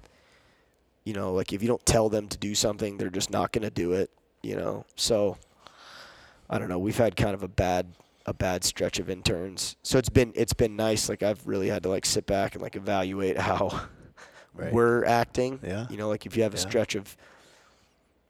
[1.05, 3.63] you know, like if you don't tell them to do something, they're just not going
[3.63, 4.09] to do it,
[4.41, 4.83] you know?
[4.95, 5.37] So
[6.49, 6.79] I don't know.
[6.79, 7.87] We've had kind of a bad,
[8.27, 9.75] a bad stretch of interns.
[9.83, 11.07] So it's been, it's been nice.
[11.09, 13.87] Like I've really had to like sit back and like evaluate how
[14.53, 14.73] Right.
[14.73, 15.59] we're acting.
[15.63, 15.87] Yeah.
[15.89, 16.61] You know, like if you have a Yeah.
[16.67, 17.15] stretch of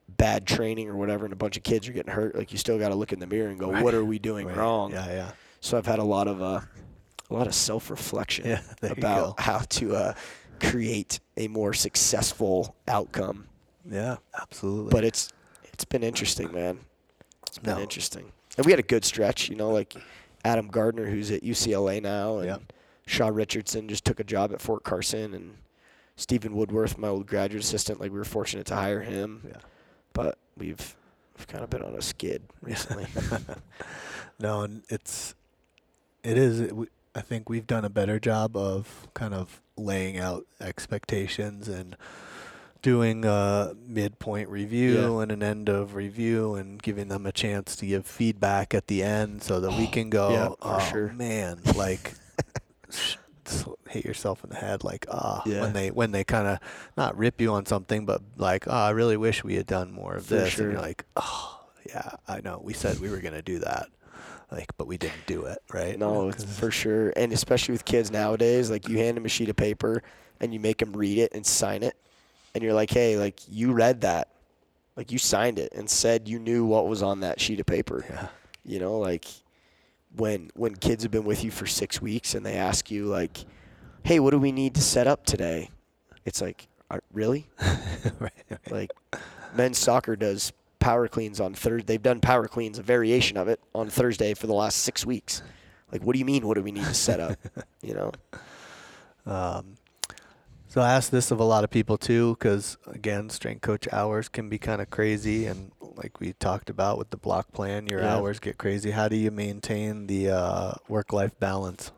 [0.10, 2.78] bad training or whatever and a bunch of kids are getting hurt, like you still
[2.80, 3.84] got to look in the mirror and go, Right.
[3.84, 4.56] what are we doing Right.
[4.58, 4.92] wrong?
[4.92, 5.32] Yeah, yeah.
[5.62, 6.62] So I've had a lot of uh,
[7.30, 10.14] a lot of self-reflection Yeah, about how to uh,
[10.62, 13.48] create a more successful outcome.
[13.90, 14.92] Yeah, absolutely.
[14.92, 15.30] But it's
[15.74, 16.80] it's been interesting, man.
[17.48, 17.82] It's been No.
[17.82, 19.50] interesting, and we had a good stretch.
[19.50, 19.96] You know, like
[20.44, 22.58] Adam Gardner, who's at UCLA now, and Yeah.
[23.06, 25.58] Shaw Richardson just took a job at Fort Carson, and
[26.18, 29.44] Stephen Woodworth, my old graduate assistant, like we were fortunate to hire him.
[29.48, 29.58] Yeah.
[30.14, 30.96] But we've
[31.38, 33.08] we've kind of been on a skid recently.
[34.40, 35.36] no, and it's
[36.24, 36.60] it is.
[36.60, 41.68] It, we, I think we've done a better job of kind of laying out expectations
[41.68, 41.96] and
[42.88, 45.22] doing a midpoint review Yeah.
[45.24, 49.04] and an end of review and giving them a chance to give feedback at the
[49.04, 52.14] end so that we can go, Yeah, for oh sure." man, like
[53.90, 55.62] hit yourself in the head like ah Yeah.
[55.62, 56.60] when they when they kind of
[56.98, 60.16] not rip you on something but like oh I really wish we had done more
[60.16, 60.66] of For this sure.
[60.66, 63.88] and you're like oh yeah I know we said we were gonna do that
[64.52, 67.12] like but we didn't do it right No, for sure.
[67.18, 70.04] And especially with kids nowadays, like you hand them a sheet of paper
[70.40, 71.96] and you make them read it and sign it.
[72.56, 74.30] And you're like, hey, like you read that.
[74.96, 78.04] Like you signed it and said you knew what was on that sheet of paper.
[78.10, 78.28] yeah
[78.66, 79.26] You know, like
[80.16, 83.46] when when kids have been with you for six weeks and they ask you like,
[84.04, 85.70] hey, what do we need to set up today?
[86.26, 87.48] It's like, "Are- really?
[88.20, 88.72] right, right.
[88.72, 88.92] Like
[89.56, 91.86] men's soccer does power cleans on Thursday.
[91.86, 95.42] They've done power cleans, a variation of it, on Thursday for the last six weeks.
[95.92, 96.48] Like, what do you mean?
[96.48, 97.38] What do we need to set up?
[97.82, 98.12] You know?
[99.26, 99.76] Um,
[100.78, 104.30] so I ask this of a lot of people too, because again, strength coach hours
[104.30, 108.02] can be kind of crazy, and like we talked about with the block plan, your
[108.02, 108.14] Yeah.
[108.14, 108.92] hours get crazy.
[108.92, 111.92] How do you maintain the uh, work-life balance?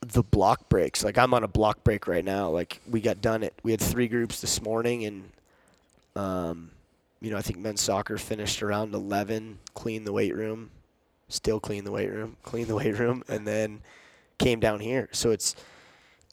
[0.00, 1.02] The block breaks.
[1.02, 2.50] Like, I'm on a block break right now.
[2.50, 3.52] Like, we got done it.
[3.64, 5.30] We had three groups this morning, and,
[6.14, 6.70] um,
[7.20, 10.70] you know, I think men's soccer finished around 11, clean the weight room,
[11.28, 13.80] still clean the weight room, clean the weight room, and then
[14.38, 15.08] came down here.
[15.10, 15.56] So it's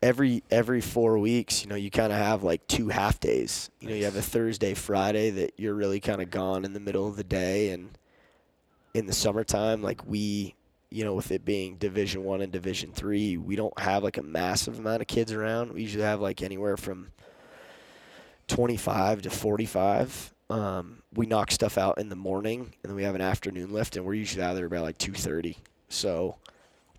[0.02, 3.70] every every four weeks, you know, you kind of have like two half days.
[3.80, 6.80] You know, you have a Thursday, Friday that you're really kind of gone in the
[6.80, 7.98] middle of the day, and
[8.94, 10.56] in the summertime, like we,
[10.90, 14.24] you know, with it being Division One and Division Three, we don't have like a
[14.24, 15.74] massive amount of kids around.
[15.74, 17.10] We usually have like anywhere from
[18.48, 23.16] 25 to 45 um, we knock stuff out in the morning, and then we have
[23.16, 25.58] an afternoon lift, and we're usually out there by like two thirty.
[25.90, 26.38] So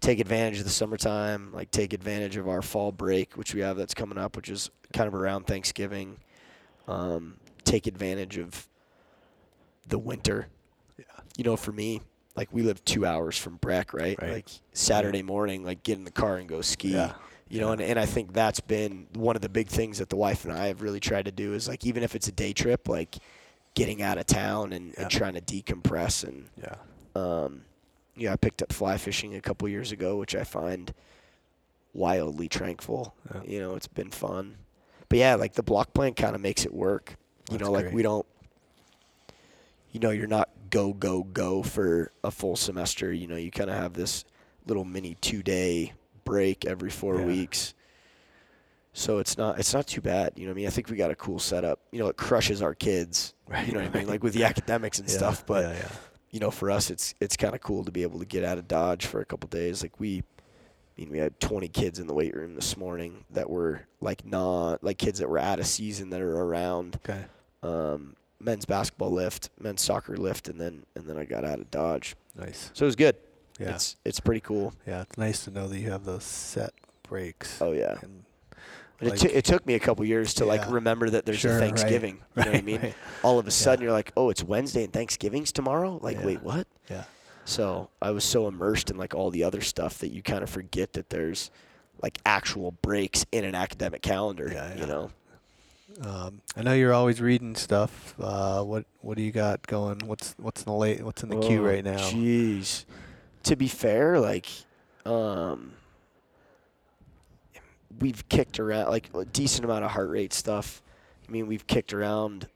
[0.00, 3.76] take advantage of the summertime, like take advantage of our fall break, which we have
[3.76, 6.18] that's coming up, which is kind of around Thanksgiving.
[6.86, 8.66] Um, take advantage of
[9.88, 10.48] the winter.
[10.98, 11.04] Yeah.
[11.36, 12.00] You know, for me,
[12.36, 14.16] like we live two hours from Breck, right?
[14.20, 14.32] Right.
[14.32, 16.90] Like Saturday morning, like get in the car and go ski.
[16.92, 17.12] Yeah.
[17.50, 20.16] You know, and, and I think that's been one of the big things that the
[20.16, 22.52] wife and I have really tried to do is like even if it's a day
[22.52, 23.16] trip, like
[23.74, 25.02] getting out of town and, Yeah.
[25.02, 26.74] and trying to decompress and Yeah.
[27.14, 27.62] um,
[28.18, 30.92] yeah, I picked up fly fishing a couple years ago, which I find
[31.94, 33.14] wildly tranquil.
[33.34, 33.42] Yeah.
[33.44, 34.56] You know, it's been fun.
[35.08, 37.16] But yeah, like the block plan kind of makes it work.
[37.50, 37.94] You That's know, like great.
[37.94, 38.26] we don't,
[39.92, 43.12] you know, you're not go, go, go for a full semester.
[43.12, 44.24] You know, you kind of have this
[44.66, 47.26] little mini two day break every four Yeah.
[47.26, 47.74] weeks.
[48.92, 50.32] So it's not it's not too bad.
[50.36, 50.66] You know what I mean?
[50.66, 51.78] I think we got a cool setup.
[51.92, 53.32] You know, it crushes our kids.
[53.46, 54.08] Right, you know what I mean?
[54.08, 55.46] Like with the academics and Yeah, stuff.
[55.46, 55.88] But yeah, yeah.
[56.30, 58.58] You know, for us, it's it's kind of cool to be able to get out
[58.58, 59.82] of Dodge for a couple days.
[59.82, 60.22] Like we,
[60.96, 64.24] I mean, we had 20 kids in the weight room this morning that were like
[64.26, 67.24] not like kids that were out of season that are around Okay.
[67.62, 71.70] um, men's basketball lift, men's soccer lift, and then and then I got out of
[71.70, 72.14] Dodge.
[72.36, 72.70] Nice.
[72.74, 73.16] So it was good.
[73.58, 73.70] Yeah.
[73.70, 74.72] It's it's pretty cool.
[74.86, 75.02] Yeah.
[75.02, 77.60] It's nice to know that you have those set breaks.
[77.60, 77.94] Oh yeah.
[78.02, 78.24] And And
[79.00, 81.52] like- it, t- it took me a couple years to like remember that there's Sure,
[81.52, 82.18] a right, Thanksgiving.
[82.36, 82.80] You know what I mean?
[82.82, 82.94] right.
[83.22, 85.98] All of a sudden you're like, oh, it's Wednesday and Thanksgiving's tomorrow.
[86.02, 86.26] Like, Yeah.
[86.26, 86.66] wait, what?
[86.90, 87.04] yeah.
[87.44, 90.50] So I was so immersed in like all the other stuff that you kind of
[90.50, 91.50] forget that there's
[92.02, 94.50] like actual breaks in an academic calendar.
[94.52, 94.80] Yeah, yeah.
[94.80, 95.10] You know.
[96.02, 98.14] Um, I know you're always reading stuff.
[98.20, 100.00] Uh, what What do you got going?
[100.04, 101.02] What's What's in the late?
[101.02, 101.96] What's in the queue Oh, right now?
[101.96, 102.84] Jeez.
[103.44, 104.46] To be fair, like,
[105.06, 105.72] um,
[108.00, 110.82] we've kicked around like a decent amount of heart rate stuff.
[111.28, 112.48] I mean, we've kicked around.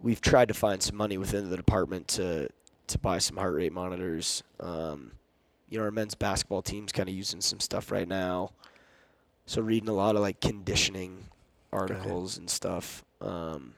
[0.00, 2.48] We've tried to find some money within the department to
[2.88, 4.42] to buy some heart rate monitors.
[4.60, 5.12] Um,
[5.68, 8.50] you know, our men's basketball team's kind of using some stuff right now.
[9.46, 11.24] So reading a lot of like conditioning
[11.72, 13.04] articles and stuff.
[13.20, 13.74] Um,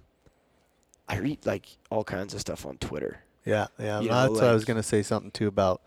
[1.08, 3.20] I read like all kinds of stuff on Twitter.
[3.44, 4.00] Yeah, yeah.
[4.00, 5.80] You know, that's what I was gonna say something too about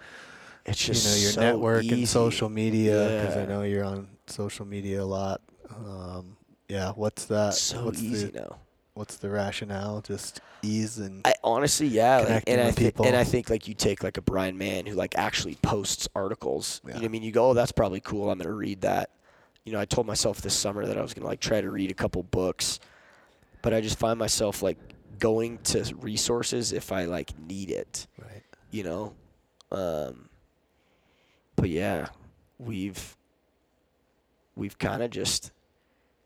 [0.65, 1.93] It's you just know your so network easy.
[1.93, 5.41] and social media because I know you're on social media a lot.
[5.69, 7.53] Um, yeah, what's that?
[7.53, 8.57] so what's easy the now.
[8.93, 10.01] what's the rationale?
[10.01, 13.05] Just ease and I honestly, yeah, like, and I people.
[13.05, 16.81] and I think like you take like a Bryan Mann who like actually posts articles.
[16.83, 17.23] You know what I mean?
[17.23, 18.31] You go, oh, that's probably cool.
[18.31, 19.09] I'm gonna read that.
[19.65, 21.91] You know, I told myself this summer that I was gonna like try to read
[21.91, 22.79] a couple books,
[23.61, 24.77] but I just find myself like
[25.19, 28.07] going to resources if I like need it.
[28.17, 28.43] right.
[28.71, 29.13] You know,
[29.71, 30.29] um,
[31.55, 32.07] but yeah,
[32.57, 33.17] we've
[34.61, 35.51] we've kind of just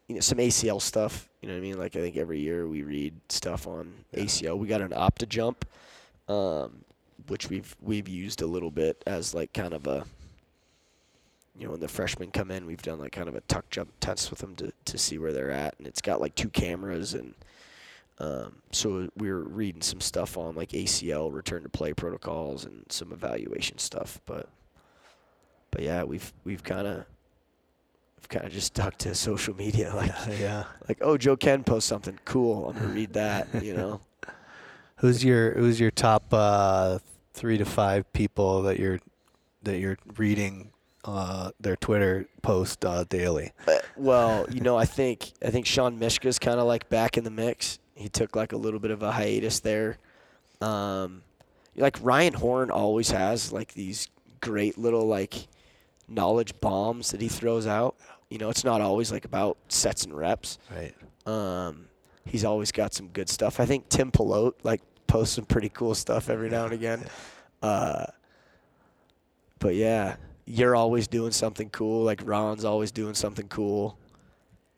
[0.08, 1.30] you know some ACL stuff.
[1.42, 1.80] You know what I mean?
[1.80, 4.24] Like I think every year we read stuff on Yeah.
[4.26, 4.58] ACL.
[4.58, 5.56] We got an OptoJump,
[6.28, 6.84] um,
[7.28, 10.06] which we've we've used a little bit as like kind of a
[11.58, 13.90] you know when the freshmen come in, we've done like kind of a tuck jump
[14.02, 17.14] test with them to to see where they're at, and it's got like two cameras
[17.14, 17.34] and.
[18.18, 22.86] Um, so we were reading some stuff on like ACL return to play protocols and
[22.88, 24.48] some evaluation stuff, but
[25.70, 27.06] but yeah, we've we've kind of
[28.20, 30.64] we've kind of just stuck to social media, like Yeah, yeah.
[30.88, 34.02] like oh Joe Kenn post something cool, I'm gonna read that, you know.
[34.98, 37.00] Who's your Who's your top uh,
[37.34, 39.00] three to five people that you're
[39.64, 40.72] that you're reading
[41.04, 43.52] uh, their Twitter post uh, daily?
[43.68, 47.24] Uh, well, you know, I think I think Sean Mishka's kind of like back in
[47.26, 47.78] the mix.
[47.94, 49.98] He took like a little bit of a hiatus there.
[50.62, 51.24] Um,
[51.76, 54.08] like Ryan Horn always has like these
[54.40, 55.48] great little like
[56.08, 57.96] knowledge bombs that he throws out.
[58.30, 60.58] You know, it's not always like about sets and reps.
[60.74, 60.94] Right.
[61.26, 61.88] Um,
[62.26, 63.60] he's always got some good stuff.
[63.60, 67.04] I think Tim Pelote like posts some pretty cool stuff every now and again.
[67.62, 68.06] Uh,
[69.60, 70.16] but yeah,
[70.46, 72.04] you're always doing something cool.
[72.04, 73.98] Like Ron's always doing something cool.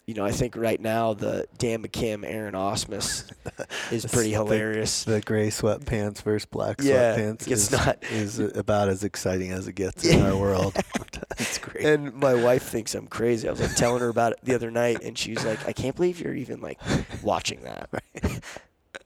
[0.07, 3.29] You know, I think right now the Dan McKim, Aaron Osmus
[3.91, 5.03] is pretty hilarious.
[5.03, 9.67] The gray sweatpants versus black Yeah, sweatpants it's is, not- is about as exciting as
[9.67, 10.77] it gets in our world.
[11.37, 11.85] it's great.
[11.85, 13.49] And my wife thinks I'm crazy.
[13.49, 15.93] I was like telling her about it the other night, and she's like, "I can't
[15.95, 16.79] believe you're even like
[17.21, 18.39] watching that." Right.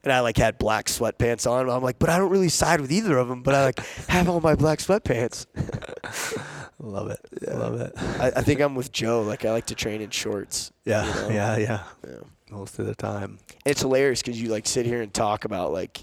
[0.04, 1.68] And I like had black sweatpants on.
[1.68, 3.42] I'm like, but I don't really side with either of them.
[3.42, 5.48] But I like have all my black sweatpants.
[6.82, 7.20] Love it.
[7.48, 7.54] Yeah.
[7.58, 7.94] Love it.
[7.98, 9.22] I, I think I'm with Joe.
[9.22, 10.72] Like I like to train in shorts.
[10.84, 11.30] Yeah, you know?
[11.30, 11.84] yeah, yeah.
[12.08, 12.16] Yeah.
[12.50, 13.38] Most of the time.
[13.66, 16.02] It's hilarious because you like sit here and talk about like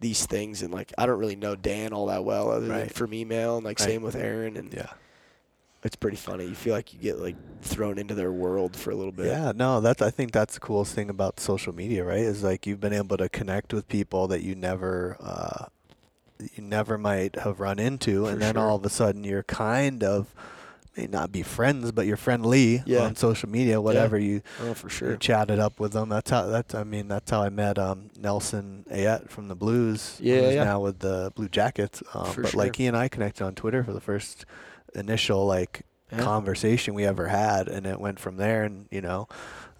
[0.00, 3.14] these things, and like I don't really know Dan all that well, other than from
[3.14, 3.86] email, and like Right.
[3.88, 4.86] same with Aaron, and Yeah.
[5.82, 6.44] it's pretty funny.
[6.44, 9.26] You feel like you get like thrown into their world for a little bit.
[9.26, 12.18] Yeah, no, that's I think that's the coolest thing about social media, right?
[12.20, 15.64] Is like you've been able to connect with people that you never uh,
[16.54, 18.64] you never might have run into, For and then sure.
[18.64, 20.34] all of a sudden you're kind of
[20.96, 23.02] may not be friends, but you're friendly Yeah.
[23.04, 23.80] on social media.
[23.80, 26.08] Whatever you Oh, for you chatted up with them.
[26.08, 30.16] That's how that's I mean that's how I met um, Nelson Ayotte from the Blues.
[30.20, 30.64] Yeah, who's yeah.
[30.64, 32.02] now with the Blue Jackets.
[32.14, 34.44] Um, but like he and I connected on Twitter for the first
[34.94, 36.18] initial like Yeah.
[36.22, 38.64] conversation we ever had, and it went from there.
[38.64, 39.28] And you know,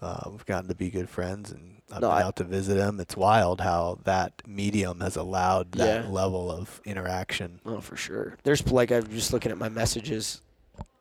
[0.01, 2.77] uh, we've gotten to be good friends, and I've No, been I- out to visit
[2.77, 2.99] him.
[2.99, 6.09] It's wild how that medium has allowed that Yeah.
[6.11, 7.59] level of interaction.
[7.65, 8.37] Oh, for sure.
[8.43, 10.41] There's like I'm just looking at my messages,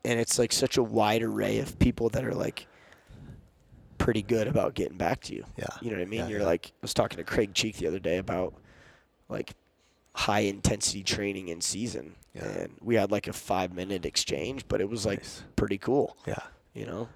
[0.04, 2.66] and it's like such a wide array of people that are like
[3.98, 5.44] pretty good about getting back to you.
[5.56, 6.20] Yeah, You know what I mean?
[6.20, 6.46] Yeah, You're yeah.
[6.46, 8.54] like I was talking to Craig Cheek the other day about
[9.28, 9.52] like
[10.14, 12.44] high intensity training in season, Yeah.
[12.46, 15.42] and we had like a five minute exchange, but it was like Nice.
[15.56, 16.16] pretty cool.
[16.26, 16.38] yeah.
[16.74, 17.08] You know?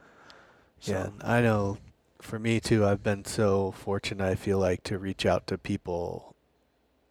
[0.83, 1.79] Yeah, I know.
[2.23, 4.25] For me too, I've been so fortunate.
[4.25, 6.35] I feel like to reach out to people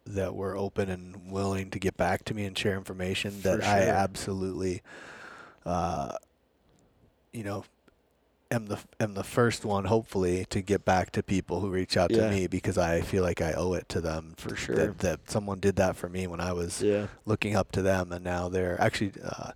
[0.06, 3.64] that were open and willing to get back to me and share information that For
[3.66, 4.80] I absolutely,
[5.66, 6.16] uh,
[7.30, 7.64] you know,
[8.50, 12.10] am the am the first one hopefully to get back to people who reach out
[12.10, 12.24] Yeah.
[12.24, 14.74] to me because I feel like I owe it to them For sure.
[14.76, 17.08] that, that someone did that for me when I was Yeah.
[17.26, 19.52] looking up to them, and now they're actually uh,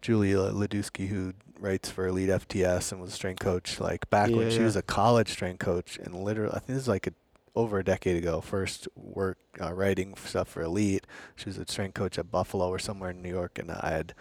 [0.00, 4.42] Julia Ladewski, who writes for Elite FTS and was a strength coach, like back when
[4.42, 4.64] Yeah, she yeah.
[4.64, 7.12] was a college strength coach, and literally, I think this is like a,
[7.56, 8.40] over a decade ago.
[8.40, 11.06] First work uh, writing stuff for Elite.
[11.36, 14.14] She was a strength coach at Buffalo or somewhere in New York, and I had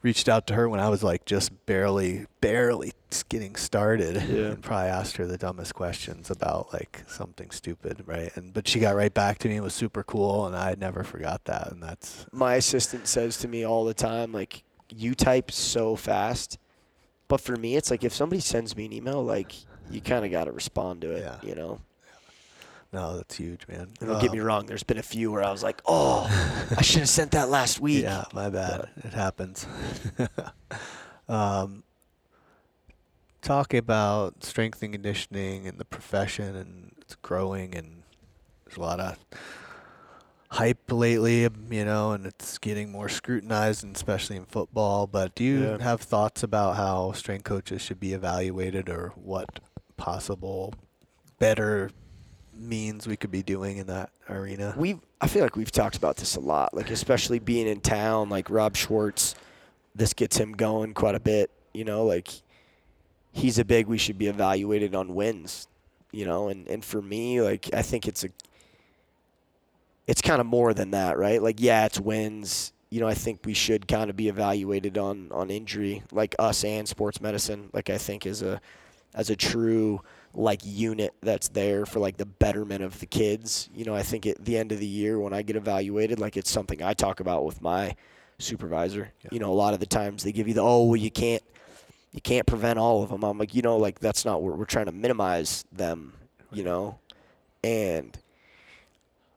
[0.00, 2.92] reached out to her when I was like just barely, barely
[3.28, 4.50] getting started, Yeah.
[4.52, 8.30] and probably asked her the dumbest questions about like something stupid, right?
[8.36, 9.56] And but she got right back to me.
[9.56, 11.72] and was super cool, and I never forgot that.
[11.72, 16.58] And that's my assistant says to me all the time, like, you type so fast.
[17.28, 19.52] But for me, it's like if somebody sends me an email, like,
[19.90, 21.36] you kind of got to respond to it, Yeah.
[21.48, 21.80] you know?
[22.90, 23.88] no, that's huge, man.
[24.00, 26.26] And don't get me Um, wrong, there's been a few where I was like, oh,
[26.76, 28.02] I should have sent that last week.
[28.02, 28.88] Yeah, my bad.
[29.04, 29.66] It happens.
[31.28, 31.82] um,
[33.42, 38.02] talk about strength and conditioning and the profession, and it's growing, and
[38.64, 39.18] there's a lot of
[40.50, 45.06] hype lately, you know, and it's getting more scrutinized, and especially in football.
[45.06, 45.78] But do you Yeah.
[45.82, 49.60] have thoughts about how strength coaches should be evaluated, or what
[49.96, 50.72] possible
[51.38, 51.90] better
[52.54, 54.74] means we could be doing in that arena?
[54.76, 58.28] We've, I feel like we've talked about this a lot, like, especially being in town,
[58.30, 59.34] like Rob Schwartz,
[59.94, 62.28] this gets him going quite a bit, you know, like,
[63.32, 65.68] he's a big, we should be evaluated on wins,
[66.10, 68.28] you know, and, and for me, like, I think it's a,
[70.08, 71.40] it's kind of more than that, right?
[71.40, 72.72] Like, yeah, it's wins.
[72.90, 76.64] You know, I think we should kind of be evaluated on on injury, like us
[76.64, 77.68] and sports medicine.
[77.74, 78.60] Like, I think as a
[79.14, 80.00] as a true
[80.34, 83.68] like unit that's there for like the betterment of the kids.
[83.74, 86.36] You know, I think at the end of the year when I get evaluated, like
[86.36, 87.94] it's something I talk about with my
[88.38, 89.12] supervisor.
[89.22, 89.28] Yeah.
[89.32, 91.42] You know, a lot of the times they give you the oh, well, you can't
[92.12, 93.22] you can't prevent all of them.
[93.22, 96.14] I'm like, you know, like that's not what we're trying to minimize them.
[96.50, 96.98] You know,
[97.62, 98.16] and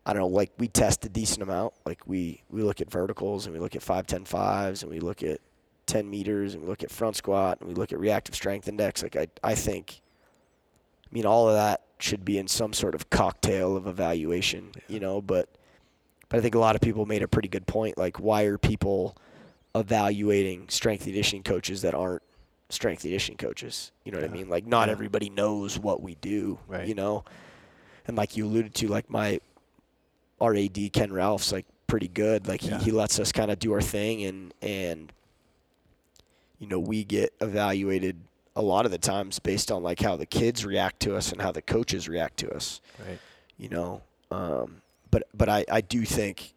[0.05, 1.73] I don't know, like we test a decent amount.
[1.85, 4.99] Like we we look at verticals and we look at five ten fives and we
[4.99, 5.39] look at
[5.85, 9.03] ten meters and we look at front squat and we look at reactive strength index.
[9.03, 10.01] Like I I think
[11.05, 14.99] I mean all of that should be in some sort of cocktail of evaluation, you
[14.99, 15.47] know, but
[16.29, 17.97] but I think a lot of people made a pretty good point.
[17.97, 19.15] Like why are people
[19.75, 22.23] evaluating strength conditioning coaches that aren't
[22.69, 23.91] strength conditioning coaches?
[24.03, 24.49] You know what I mean?
[24.49, 24.93] Like not Yeah.
[24.93, 26.59] everybody knows what we do.
[26.67, 26.87] Right.
[26.87, 27.23] You know?
[28.07, 29.39] And like you alluded to, like my
[30.41, 32.47] our AD Ken Ralph's like pretty good.
[32.47, 32.79] Like he, Yeah.
[32.79, 35.11] he lets us kind of do our thing and and
[36.59, 38.17] you know we get evaluated
[38.55, 41.41] a lot of the times based on like how the kids react to us and
[41.41, 42.81] how the coaches react to us.
[42.99, 43.19] Right.
[43.57, 44.01] You know,
[44.31, 46.53] um, but but I I do think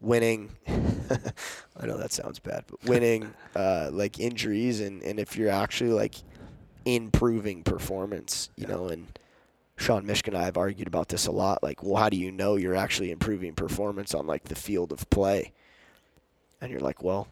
[0.00, 0.50] winning.
[0.68, 5.90] I know that sounds bad, but winning uh, like injuries and and if you're actually
[5.90, 6.14] like
[6.84, 8.74] improving performance, you Yeah.
[8.74, 9.06] know, and
[9.76, 11.62] Sean Mishkin and I have argued about this a lot.
[11.62, 15.08] Like, well, how do you know you're actually improving performance on like the field of
[15.10, 15.52] play?
[16.60, 17.28] And you're like, well,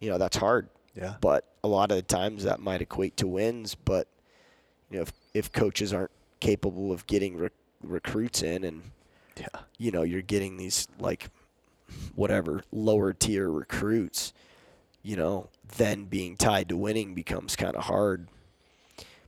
[0.00, 0.68] you know, that's hard.
[0.96, 1.14] Yeah.
[1.20, 3.74] But a lot of the times that might equate to wins.
[3.74, 4.08] But
[4.90, 6.10] you know, if if coaches aren't
[6.40, 8.82] capable of getting rec- recruits in, and
[9.36, 9.46] Yeah.
[9.78, 11.28] you know, you're getting these like
[12.14, 14.32] whatever lower tier recruits,
[15.02, 18.28] you know, then being tied to winning becomes kind of hard.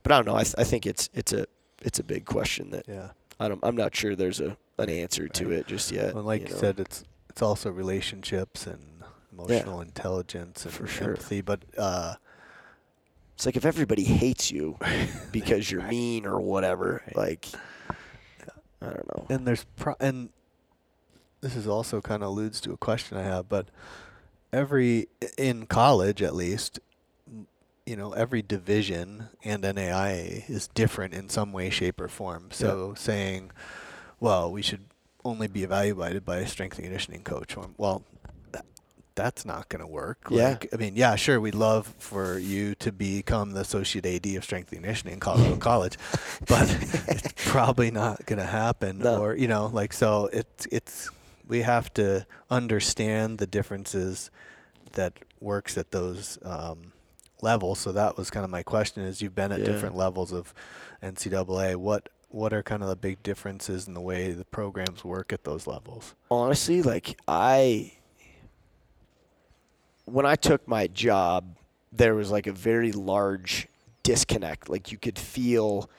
[0.01, 0.35] But I don't know.
[0.35, 1.45] I, th- I think it's it's a
[1.81, 3.09] it's a big question that Yeah.
[3.39, 3.59] I don't.
[3.63, 6.13] I'm not sure there's a an answer to it just yet.
[6.15, 6.59] Well, like you, know.
[6.59, 11.11] said, it's it's also relationships and emotional intelligence and For sure.
[11.11, 11.41] empathy.
[11.41, 12.15] But uh,
[13.35, 14.77] It's like if everybody hates you
[15.31, 17.15] because you're mean or whatever, Right.
[17.15, 17.47] like
[18.81, 19.25] I don't know.
[19.29, 20.29] and there's pro- and
[21.41, 23.67] this is also kind of alludes to a question I have, but
[24.51, 25.07] every
[25.37, 26.79] in college at least,
[27.87, 32.49] you know, every division and NAIA is different in some way, shape, or form.
[32.51, 33.51] So saying,
[34.19, 34.85] well, we should
[35.23, 37.55] only be evaluated by a strength and conditioning coach.
[37.55, 38.03] Well, Well,
[38.51, 38.65] that,
[39.15, 40.27] that's not going to work.
[40.29, 40.49] Yeah.
[40.49, 44.43] Like, I mean, yeah, sure, we'd love for you to become the associate AD of
[44.43, 45.97] strength and conditioning in Colorado College,
[46.47, 46.69] but
[47.07, 48.99] it's probably not going to happen.
[48.99, 49.21] No.
[49.21, 51.09] Or you know, like so, it's it's
[51.47, 54.29] we have to understand the differences
[54.93, 56.91] that works at those um,
[57.41, 57.79] levels.
[57.79, 59.65] So that was kind of my question: is you've been at Yeah.
[59.65, 60.53] different levels of
[61.03, 61.75] NCAA.
[61.75, 65.43] What what are kind of the big differences in the way the programs work at
[65.45, 66.13] those levels?
[66.29, 67.93] honestly, like I,
[70.05, 71.55] when I took my job,
[71.91, 73.67] there was like a very large
[74.03, 74.69] disconnect.
[74.69, 75.89] Like you could feel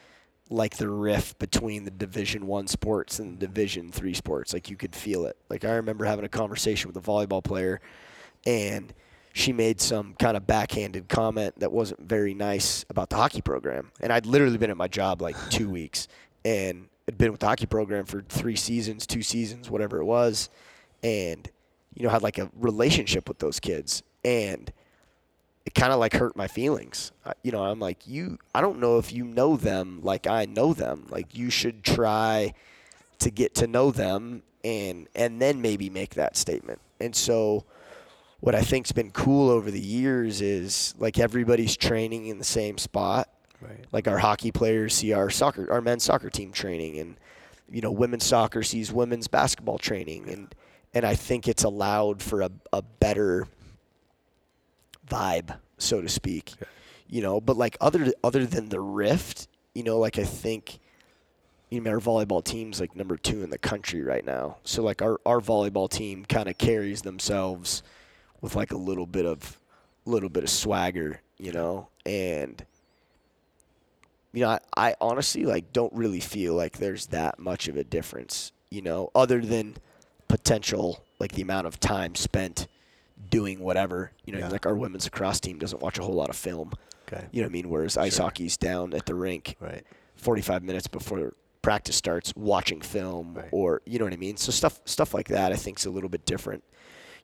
[0.51, 4.53] like the rift between the Division One sports and the Division Three sports.
[4.53, 5.37] Like you could feel it.
[5.49, 7.81] Like I remember having a conversation with a volleyball player,
[8.47, 8.93] and
[9.39, 13.93] she made some kind of backhanded comment that wasn't very nice about the hockey program.
[14.01, 16.09] And I'd literally been at my job like two weeks,
[16.45, 20.49] and had been with the hockey program for three seasons, two seasons, whatever it was,
[21.03, 21.49] and
[21.95, 24.73] you know had like a relationship with those kids, and
[25.65, 27.13] it kind of like hurt my feelings.
[27.25, 30.47] I- You know, I'm like, you, I don't know if you know them like I
[30.47, 31.07] know them.
[31.11, 32.55] Like, you should try
[33.19, 36.81] to get to know them and and then maybe make that statement.
[37.01, 37.65] And so,
[38.41, 42.79] what I think's been cool over the years is like everybody's training in the same
[42.79, 43.29] spot.
[43.61, 43.85] Right.
[43.91, 47.17] Like our hockey players see our soccer, our men's soccer team training, and
[47.71, 50.55] you know, women's soccer sees women's basketball training, and
[50.95, 53.49] and I think it's allowed for a, a better
[55.11, 56.53] vibe, so to speak.
[57.09, 60.79] You know, but like other other than the rift, you know, like I think
[61.71, 64.59] you know, our volleyball team's like number two in the country right now.
[64.63, 67.83] So like our, our volleyball team kind of carries themselves
[68.41, 69.59] with like a little bit of
[70.05, 72.65] little bit of swagger, you know, and
[74.33, 77.85] you know, I, I honestly like don't really feel like there's that much of a
[77.85, 79.77] difference, you know, other than
[80.29, 82.67] potential like the amount of time spent
[83.31, 84.13] doing whatever.
[84.25, 84.49] You know, Yeah.
[84.49, 86.73] like our women's lacrosse team doesn't watch a whole lot of film.
[87.11, 87.25] Okay.
[87.33, 87.69] You know what I mean?
[87.71, 89.85] Whereas ice hockey's down at the rink Right.
[90.17, 91.33] 45 minutes before
[91.63, 93.49] practice starts watching film Right.
[93.51, 95.91] or you know what I mean so stuff stuff like that I think is a
[95.91, 96.63] little bit different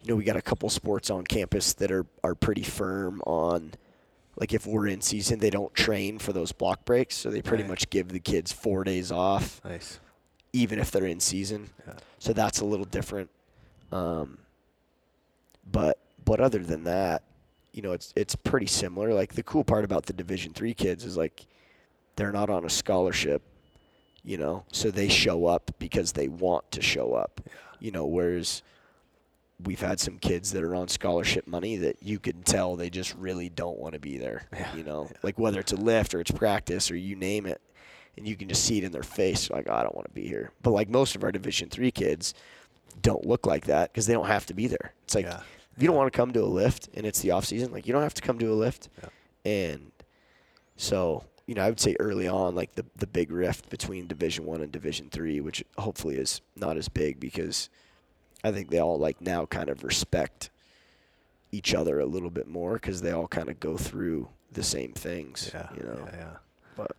[0.04, 3.72] you know we got a couple sports on campus that are are pretty firm on
[4.36, 7.62] like if we're in season they don't train for those block breaks so they pretty
[7.64, 7.70] Right.
[7.70, 9.98] much give the kids 4 days off Nice.
[10.52, 11.94] even if they're in season Yeah.
[12.18, 13.30] so that's a little different
[13.92, 14.38] um
[15.70, 17.22] but but other than that
[17.72, 21.04] you know it's it's pretty similar like the cool part about the division 3 kids
[21.04, 21.46] is like
[22.16, 23.42] they're not on a scholarship
[24.22, 27.40] you know so they show up because they want to show up
[27.80, 28.62] you know whereas
[29.62, 33.14] we've had some kids that are on scholarship money that you can tell they just
[33.14, 35.08] really don't want to be there Yeah, you know?
[35.22, 37.60] Like whether it's a lift or it's practice or you name it
[38.16, 40.14] and you can just see it in their face like oh, i don't want to
[40.14, 40.50] be here.
[40.62, 42.34] But like most of our division 3 kids
[43.02, 44.92] don't look like that because they don't have to be there.
[45.04, 45.40] It's like Yeah.
[45.76, 47.86] if you don't want to come to a lift and it's the off season like
[47.86, 48.88] you don't have to come to a lift.
[49.02, 49.08] Yeah.
[49.52, 49.92] and
[50.76, 54.44] so you know i would say early on like the the big rift between division
[54.44, 57.68] one and division three which hopefully is not as big because
[58.44, 60.50] i think they all like now kind of respect
[61.50, 64.92] each other a little bit more because they all kind of go through the same
[64.92, 65.68] things Yeah.
[65.76, 66.16] you know Yeah.
[66.16, 66.36] yeah.
[66.76, 66.92] but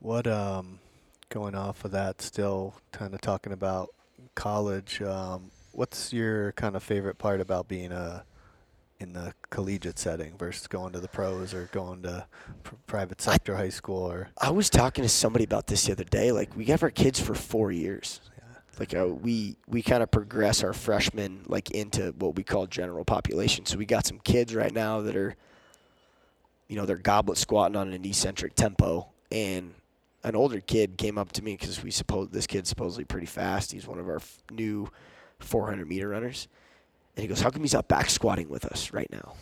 [0.00, 0.78] What um
[1.28, 3.90] going off of that still kind of talking about
[4.34, 8.24] college um what's your kind of favorite part about being a
[9.00, 12.24] in the collegiate setting versus going to the pros or going to
[12.62, 16.04] pr- private sector high school or I was talking to somebody about this the other
[16.04, 16.30] day.
[16.30, 18.20] Like we have our kids for four years.
[18.78, 23.04] Like uh, we we kind of progress our freshmen like into what we call general
[23.04, 23.66] population.
[23.66, 25.36] So we got some kids right now that are,
[26.68, 29.74] you know, they're goblet squatting on an eccentric tempo, and
[30.22, 33.72] an older kid came up to me because we suppose this kid's supposedly pretty fast.
[33.72, 34.88] He's one of our f- new
[35.38, 36.48] 400 meter runners,
[37.16, 39.34] and he goes, "How come he's not back squatting with us right now?"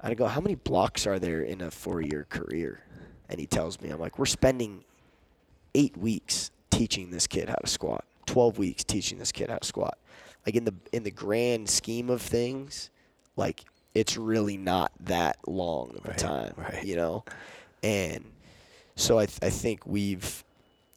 [0.00, 2.80] And I go, "How many blocks are there in a four year career?"
[3.28, 4.84] And he tells me, "I'm like, we're spending
[5.74, 8.04] eight weeks teaching this kid how to squat.
[8.26, 9.98] Twelve weeks teaching this kid how to squat.
[10.46, 12.90] Like in the in the grand scheme of things,
[13.36, 13.64] like
[13.94, 16.84] it's really not that long of a Right, time, right.
[16.84, 17.24] you know.
[17.82, 18.24] And
[18.96, 20.44] so I th- I think we've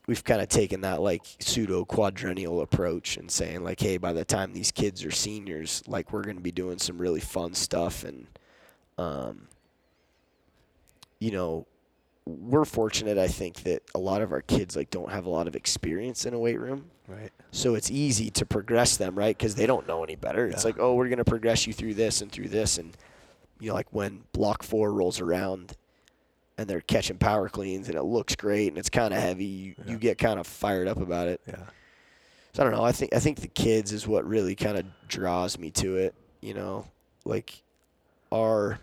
[0.06, 4.24] we've kind of taken that like pseudo quadrennial approach and saying like, hey, by the
[4.24, 8.04] time these kids are seniors, like we're going to be doing some really fun stuff
[8.04, 8.26] and,
[8.96, 9.48] um,
[11.18, 11.66] you know,
[12.28, 13.18] we're fortunate.
[13.18, 16.26] I think that a lot of our kids like don't have a lot of experience
[16.26, 16.90] in a weight room.
[17.06, 17.30] Right.
[17.52, 19.36] So it's easy to progress them, right?
[19.36, 20.46] Because they don't know any better.
[20.46, 22.76] It's like, oh, we're going to progress you through this and through this.
[22.76, 22.94] And,
[23.60, 25.74] you know, like when block four rolls around
[26.58, 29.74] and they're catching power cleans and it looks great and it's kind of heavy, you,
[29.78, 29.92] Yeah.
[29.92, 31.40] you get kind of fired up about it.
[31.48, 31.56] Yeah.
[32.52, 32.84] So I don't know.
[32.84, 36.14] I think I think the kids is what really kind of draws me to it.
[36.42, 36.86] You know,
[37.24, 37.62] like
[38.32, 38.78] our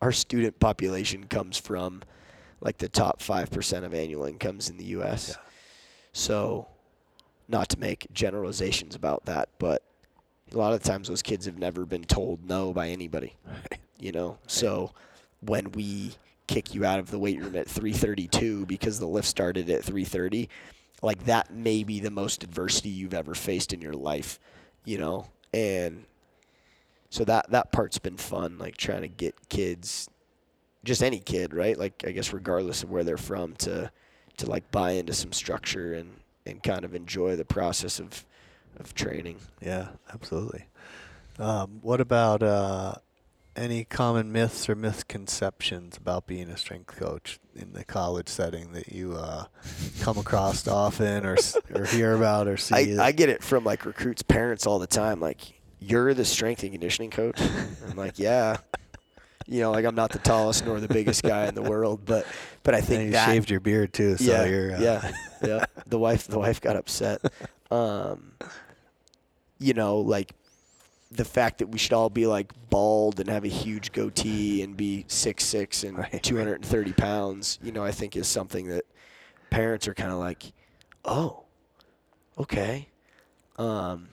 [0.00, 2.02] our student population comes from
[2.60, 5.30] like the top five percent of annual incomes in the U.S.
[5.30, 5.50] Yeah.
[6.12, 6.68] So,
[7.48, 9.82] not to make generalizations about that, but
[10.52, 13.34] a lot of times those kids have never been told no by anybody.
[13.98, 14.92] You know, so
[15.40, 16.12] when we
[16.46, 20.48] kick you out of the weight room at 332 because the lift started at 330
[21.02, 24.38] like that may be the most adversity you've ever faced in your life
[24.84, 26.04] you know and
[27.12, 30.08] so that that part's been fun like trying to get kids
[30.82, 33.90] just any kid right like i guess regardless of where they're from to
[34.38, 36.14] to like buy into some structure and
[36.46, 38.24] and kind of enjoy the process of
[38.80, 40.64] of training Yeah, absolutely.
[41.38, 42.94] Um, what about uh,
[43.54, 48.88] any common myths or misconceptions about being a strength coach in the college setting that
[48.88, 49.44] you uh,
[50.00, 51.36] come across often or
[51.74, 52.98] or hear about or see?
[52.98, 56.62] I, I get it from like recruits parents all the time like you're the strength
[56.62, 57.40] and conditioning coach?
[57.88, 58.58] I'm like yeah.
[59.46, 62.24] You know like i'm not the tallest nor the biggest guy in the world but
[62.62, 65.12] but i and think you that shaved your beard too, so yeah you're uh, yeah
[65.42, 65.64] yeah.
[65.88, 67.20] The wife the wife got upset.
[67.70, 68.32] Um
[69.58, 70.32] you know like
[71.10, 74.76] the fact that we should all be like bald and have a huge goatee and
[74.76, 76.22] be six six and right.
[76.22, 78.84] 230 pounds you know i think is something that
[79.50, 80.52] parents are kind of like
[81.04, 81.42] oh
[82.38, 82.88] okay.
[83.58, 84.08] Um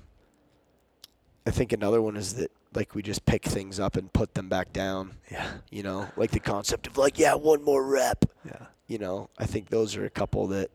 [1.49, 4.47] i think another one is that like we just pick things up and put them
[4.47, 8.65] back down yeah, you know like the concept of like yeah one more rep yeah,
[8.87, 10.69] you know, I think those are a couple that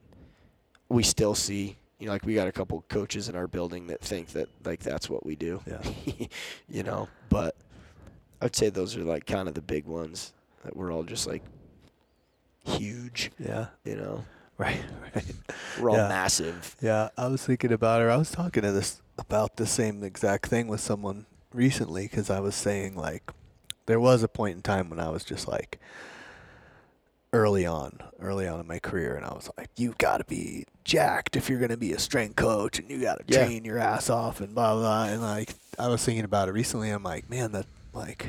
[0.88, 1.76] we still see.
[1.98, 4.80] You know, like we got a couple coaches in our building that think that like
[4.80, 5.60] that's what we do.
[5.66, 5.80] Yeah.
[6.68, 7.56] you know, but
[8.42, 10.32] I'd say those are like kind of the big ones
[10.64, 11.42] that we're all just like
[12.64, 13.30] huge.
[13.38, 13.66] yeah.
[13.84, 14.24] You know,
[14.58, 14.80] Right,
[15.14, 15.24] right.
[15.80, 16.08] we're all Yeah.
[16.08, 16.76] massive.
[16.80, 18.10] Yeah, I was thinking about her.
[18.10, 22.40] I was talking to this about the same exact thing with someone recently because I
[22.40, 23.30] was saying like
[23.86, 25.78] there was a point in time when I was just like
[27.32, 30.64] early on, early on in my career, and I was like, you've got to be
[30.84, 33.44] jacked if you're going to be a strength coach, and you got to Yeah.
[33.46, 35.04] train your ass off, and blah blah.
[35.06, 36.90] And like I was thinking about it recently.
[36.90, 38.28] I'm like, man, that like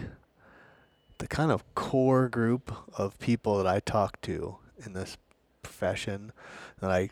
[1.19, 5.17] the kind of core group of people that I talk to in this
[5.63, 6.31] profession
[6.79, 7.09] that I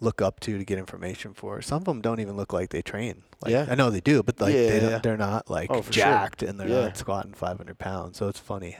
[0.00, 1.62] look up to to get information for.
[1.62, 3.22] Some of them don't even look like they train.
[3.40, 3.66] Like, Yeah.
[3.68, 6.04] I know they do, but like Yeah, they yeah, they're not like Oh, for sure.
[6.04, 6.80] jacked and they're Yeah.
[6.82, 8.18] not squatting 500 pounds.
[8.18, 8.76] So it's funny.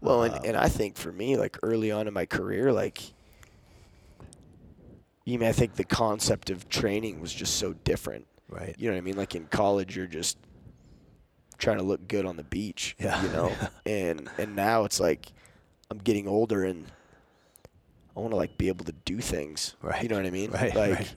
[0.00, 3.02] Well, Um, and, and I think for me, like early on in my career, like,
[5.24, 8.26] you mean I think the concept of training was just so different.
[8.48, 8.74] right.
[8.78, 9.16] You know what I mean?
[9.16, 10.38] Like in college, you're just
[11.58, 12.94] trying to look good on the beach.
[12.98, 13.20] Yeah.
[13.22, 13.52] You know,
[13.86, 15.32] and and now it's like
[15.90, 16.86] I'm getting older and
[18.16, 19.74] I want to like be able to do things.
[19.82, 20.02] Right.
[20.02, 20.50] You know what I mean?
[20.50, 21.14] Right, Like, right.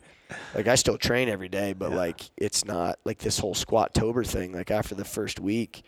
[0.56, 1.98] like I still train every day, but Yeah.
[1.98, 4.52] like it's not like this whole squat tober thing.
[4.54, 5.84] Like after the first week.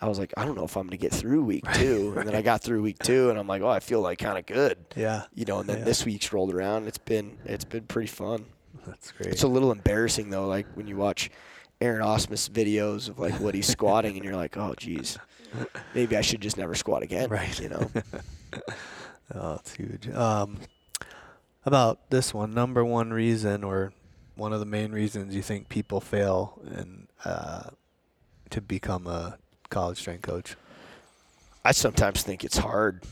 [0.00, 2.34] I was like, I don't know if I'm gonna get through week two, and then
[2.34, 4.76] I got through week two, and I'm like, oh, I feel like kind of good,
[4.96, 5.26] Yeah.
[5.32, 5.60] you know.
[5.60, 5.84] And then Yeah.
[5.84, 8.46] this week's rolled around, it's been it's been pretty fun.
[8.84, 9.32] That's great.
[9.32, 11.30] It's a little embarrassing though, like when you watch
[11.80, 15.18] Aaron Osmus videos of like what he's squatting, and you're like, oh, geez,
[15.94, 17.28] maybe I should just never squat again.
[17.30, 17.60] Right.
[17.60, 17.88] You know.
[19.34, 20.08] Oh, it's huge.
[20.10, 20.58] Um,
[21.64, 22.52] about this one?
[22.54, 23.92] Number one reason, or
[24.34, 27.70] one of the main reasons you think people fail and uh,
[28.50, 29.38] to become a
[29.70, 30.56] college strength coach.
[31.64, 33.04] I sometimes think it's hard.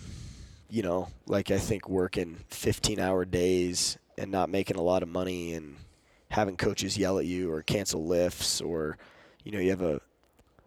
[0.69, 5.09] You know, like I think working 15 hour days and not making a lot of
[5.09, 5.77] money and
[6.29, 8.97] having coaches yell at you or cancel lifts or,
[9.45, 10.01] you know, you have a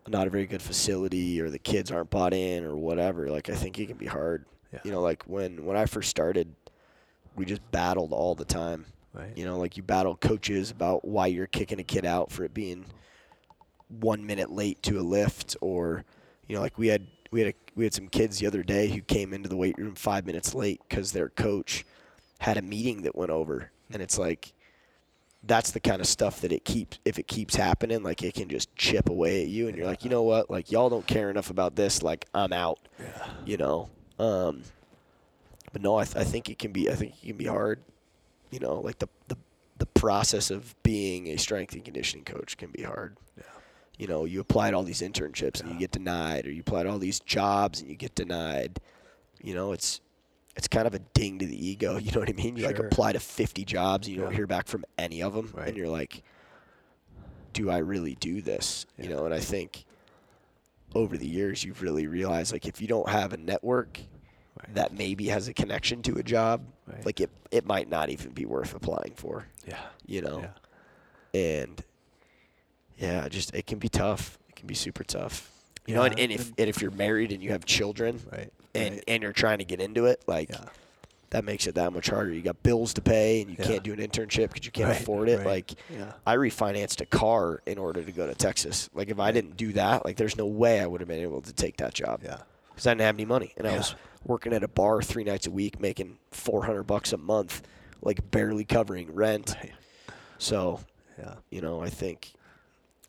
[0.07, 3.29] not a very good facility or the kids aren't bought in or whatever.
[3.29, 4.45] Like I think it can be hard.
[4.73, 4.79] Yeah.
[4.83, 6.53] You know, like when when I first started,
[7.35, 8.85] we just battled all the time.
[9.13, 9.35] Right.
[9.37, 12.53] You know, like you battle coaches about why you're kicking a kid out for it
[12.53, 12.85] being
[13.87, 16.03] one minute late to a lift, or
[16.47, 18.87] you know, like we had we had a, we had some kids the other day
[18.87, 21.85] who came into the weight room five minutes late because their coach
[22.39, 24.53] had a meeting that went over, and it's like
[25.45, 28.49] that's the kind of stuff that it keeps if it keeps happening, like it can
[28.49, 31.29] just chip away at you, and you're like, you know what, like y'all don't care
[31.29, 33.29] enough about this, like I'm out, Yeah.
[33.45, 33.89] you know.
[34.19, 34.63] Um,
[35.71, 36.89] but no, I, th- I think it can be.
[36.89, 37.79] I think it can be hard.
[38.51, 39.37] You know, like the the
[39.79, 43.17] the process of being a strength and conditioning coach can be hard.
[43.37, 43.43] Yeah.
[43.97, 46.99] You know, you applied all these internships and you get denied, or you applied all
[46.99, 48.79] these jobs and you get denied.
[49.41, 49.99] You know, it's
[50.55, 51.97] it's kind of a ding to the ego.
[52.01, 52.55] You know what I mean?
[52.55, 52.85] You like Sure.
[52.85, 55.69] apply to 50 jobs and you don't hear back from any of them, Right.
[55.69, 56.21] and you're like,
[57.53, 58.85] do I really do this?
[58.97, 59.85] You know, and I think
[60.95, 63.99] over the years you've really realized like if you don't have a network
[64.55, 64.75] Right.
[64.75, 67.03] that maybe has a connection to a job, Right.
[67.05, 69.47] like it it might not even be worth applying for.
[69.67, 69.79] yeah.
[70.05, 70.39] You know,
[71.33, 71.39] Yeah.
[71.41, 71.83] and
[72.99, 74.37] yeah, just it can be tough.
[74.49, 75.49] It can be super tough.
[75.87, 78.53] You know, and, and if and if you're married and you have children Right.
[78.75, 80.65] and and you're trying to get into it, like yeah.
[81.33, 82.31] That makes it that much harder.
[82.31, 83.65] You got bills to pay, and you Yeah.
[83.65, 85.37] can't do an internship because you can't Right, afford it.
[85.37, 85.45] right.
[85.47, 86.13] Like Yeah.
[86.27, 88.87] I refinanced a car in order to go to Texas.
[88.93, 91.41] Like if I didn't do that, like there's no way I would have been able
[91.41, 92.37] to take that job Yeah.
[92.69, 95.47] because I didn't have any money, and I was working at a bar three nights
[95.47, 97.63] a week, making 400 bucks a month,
[98.03, 99.55] like barely covering rent.
[99.59, 99.73] Right.
[100.37, 100.81] So
[101.17, 101.35] Yeah.
[101.49, 102.33] you know, I think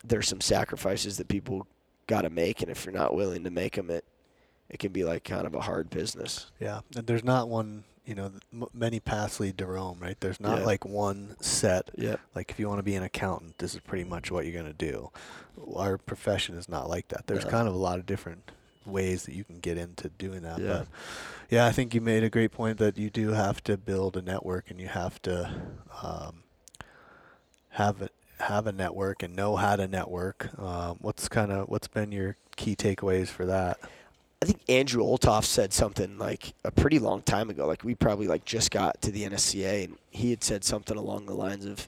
[0.03, 1.67] there's some sacrifices that people
[2.07, 4.03] got to make, and if you're not willing to make them, it
[4.67, 6.47] it can be like kind of a hard business.
[6.59, 7.83] Yeah, and there's not one.
[8.05, 10.17] You know, m- many paths lead to Rome, right?
[10.19, 10.65] There's not Yeah.
[10.65, 11.89] like one set.
[11.95, 12.17] Yeah.
[12.35, 14.71] Like if you want to be an accountant, this is pretty much what you're going
[14.71, 15.09] to do.
[15.75, 17.27] Our profession is not like that.
[17.27, 17.51] There's No.
[17.51, 18.51] kind of a lot of different
[18.85, 20.59] ways that you can get into doing that.
[20.59, 20.67] Yeah.
[20.67, 20.87] But
[21.49, 24.21] yeah, I think you made a great point that you do have to build a
[24.21, 25.51] network and you have to
[26.03, 26.43] um,
[27.69, 30.49] have a have a network and know how to network.
[30.59, 33.79] Um, what's kind of what's been your key takeaways for that?
[34.45, 37.65] I think Andrew Olthoff said something like a pretty long time ago.
[37.65, 41.25] Like we probably like just got to the NSCA, and he had said something along
[41.25, 41.87] the lines of,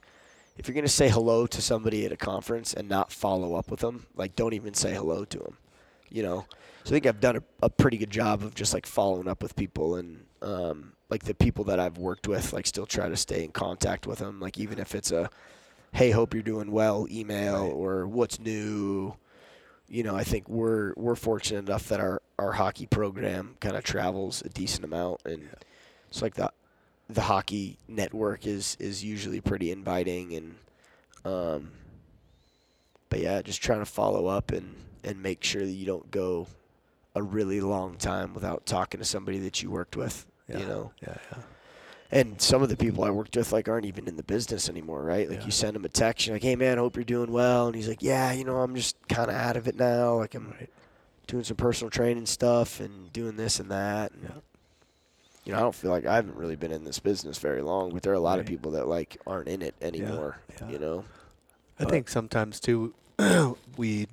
[0.58, 3.82] "If you're gonna say hello to somebody at a conference and not follow up with
[3.82, 5.58] them, like don't even say hello to them."
[6.10, 6.46] You know.
[6.84, 9.44] So I think I've done a, a pretty good job of just like following up
[9.44, 13.18] with people and um, like the people that I've worked with, like still try to
[13.18, 14.40] stay in contact with them.
[14.40, 15.30] Like even if it's a,
[15.92, 17.72] "Hey, hope you're doing well," email Right.
[17.72, 19.14] or "What's new."
[19.90, 23.84] You know, I think we're we're fortunate enough that our, our hockey program kind of
[23.84, 25.48] travels a decent amount, and
[26.10, 26.52] it's like the
[27.10, 30.56] the hockey network is is usually pretty inviting, and
[31.26, 31.72] um,
[33.10, 36.48] but yeah, just trying to follow up and and make sure that you don't go
[37.16, 40.60] a really long time without talking to somebody that you worked with, Yeah.
[40.60, 40.92] you know.
[41.02, 41.38] Yeah, yeah.
[42.12, 45.04] And some of the people I worked with like aren't even in the business anymore,
[45.04, 45.30] right?
[45.30, 45.46] Like Yeah.
[45.46, 47.88] you send him a text, you're like, "Hey man, hope you're doing well," and he's
[47.90, 50.16] like, "Yeah, you know, I'm just kind of out of it now.
[50.16, 50.70] Like I'm Right.
[51.28, 54.30] doing some personal training stuff and doing this and that." And, Yeah.
[55.44, 57.94] You know, I don't feel like I haven't really been in this business very long,
[57.94, 60.40] but there are a lot of people that like aren't in it anymore.
[60.62, 60.70] yeah.
[60.70, 61.06] You know,
[61.80, 62.94] I But- think sometimes too,
[63.78, 64.08] we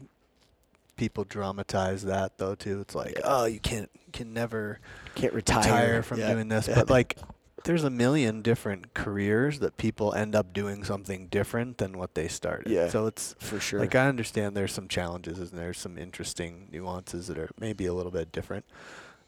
[0.97, 2.81] people dramatize that though too.
[2.81, 4.79] It's like, oh, you can't can never
[5.17, 7.17] can't retire, retire from doing this, but like.
[7.65, 12.29] There's a million different careers that people end up doing something different than what they
[12.29, 12.71] started.
[12.71, 12.89] Yeah.
[12.89, 13.81] So it's for sure.
[13.81, 17.95] like I understand there's some challenges and there's some interesting nuances that are maybe a
[17.95, 18.65] little bit different.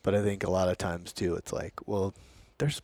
[0.03, 2.15] But I think a lot of times too, it's like, well,
[2.59, 2.81] there's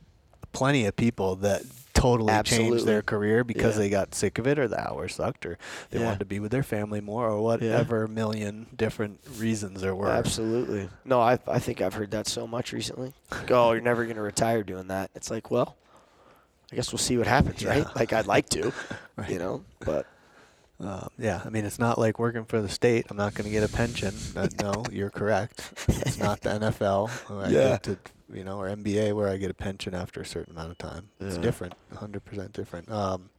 [0.52, 1.62] plenty of people that
[2.02, 3.82] totally changed their career because Yeah.
[3.82, 5.56] they got sick of it or the hours sucked or
[5.90, 6.04] they Yeah.
[6.06, 10.08] wanted to be with their family more or whatever million different reasons there were.
[10.10, 10.88] Absolutely.
[11.04, 13.12] No, I I think I've heard that so much recently.
[13.30, 15.10] Like, oh, you're never gonna retire doing that.
[15.14, 15.76] It's like, well,
[16.72, 17.86] I guess we'll see what happens, right?
[17.94, 18.72] Like I'd like to,
[19.16, 19.30] Right.
[19.30, 20.06] you know, but
[20.82, 23.06] Um, yeah, I mean, it's not like working for the state.
[23.08, 24.12] I'm not going to get a pension.
[24.34, 25.72] Uh, no, you're correct.
[25.88, 27.08] It's not the NFL.
[27.30, 27.68] Where I Yeah.
[27.70, 27.98] get to,
[28.32, 31.08] you know, or NBA where I get a pension after a certain amount of time.
[31.20, 32.90] It's different, 100% different.
[32.90, 33.30] Um,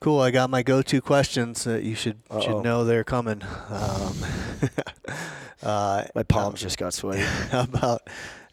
[0.00, 0.20] cool.
[0.20, 2.40] I got my go-to questions that you should Uh-oh.
[2.40, 3.42] should know they're coming.
[3.70, 4.16] Um,
[5.62, 7.22] uh, my palms just got sweaty.
[7.50, 8.02] How about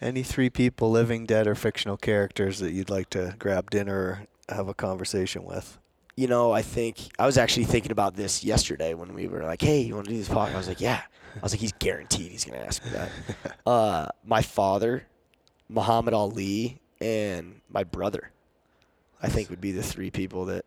[0.02, 3.98] any three people, living, dead, or fictional characters that you'd like to grab dinner
[4.50, 5.78] or have a conversation with?
[6.16, 9.61] You know, I think I was actually thinking about this yesterday when we were like,
[9.61, 11.01] "Hey, you want to do this podcast?" I was like, "Yeah."
[11.36, 13.09] I was like, "He's guaranteed he's gonna ask me that."
[13.66, 15.05] uh, my father,
[15.70, 18.32] Muhammad Ali, and my brother,
[19.22, 20.66] I think would be the three people that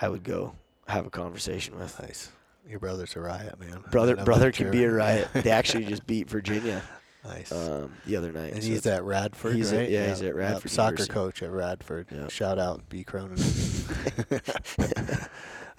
[0.00, 0.54] I would go
[0.86, 2.00] have a conversation with.
[2.00, 2.30] Nice.
[2.68, 3.84] Your brother's a riot, man.
[3.90, 5.28] Brother, brother can be a riot.
[5.34, 6.82] They actually just beat Virginia
[7.24, 7.52] nice.
[7.52, 8.52] um, the other night.
[8.52, 9.90] and so he's at Radford, he's at- right?
[9.90, 12.08] yeah, he's at Radford Soccer coach at Radford.
[12.10, 12.28] Yeah.
[12.28, 13.38] Shout out B Cronin.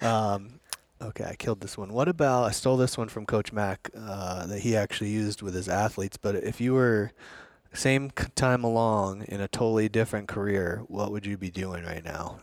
[0.00, 0.60] um,
[1.00, 1.92] okay, I killed this one.
[1.92, 2.44] What about?
[2.44, 6.16] I stole this one from Coach Mack uh, that he actually used with his athletes.
[6.16, 7.12] But if you were
[7.72, 12.38] same time along in a totally different career, what would you be doing right now?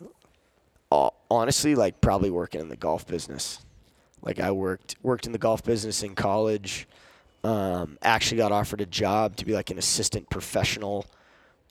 [1.31, 3.65] honestly, like probably working in the golf business.
[4.21, 6.87] Like I worked worked in the golf business in college.
[7.43, 11.05] Um, actually got offered a job to be like an assistant professional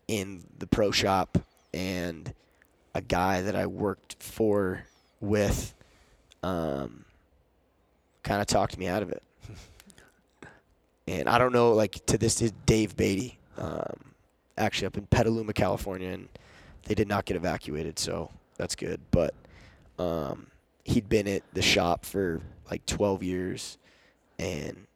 [0.06, 1.38] in the pro shop,
[1.72, 2.34] and
[2.94, 4.84] a guy that I worked for
[5.20, 5.74] with,
[6.42, 7.04] um,
[8.22, 9.22] kind of talked me out of it.
[11.06, 14.12] and I don't know, like to this is Dave Beatty, um,
[14.58, 16.28] actually up in Petaluma, California, and
[16.84, 19.00] they did not get evacuated, so that's good.
[19.10, 19.34] But
[19.98, 20.48] um,
[20.84, 23.78] he'd been at the shop for like 12 years,
[24.38, 24.86] and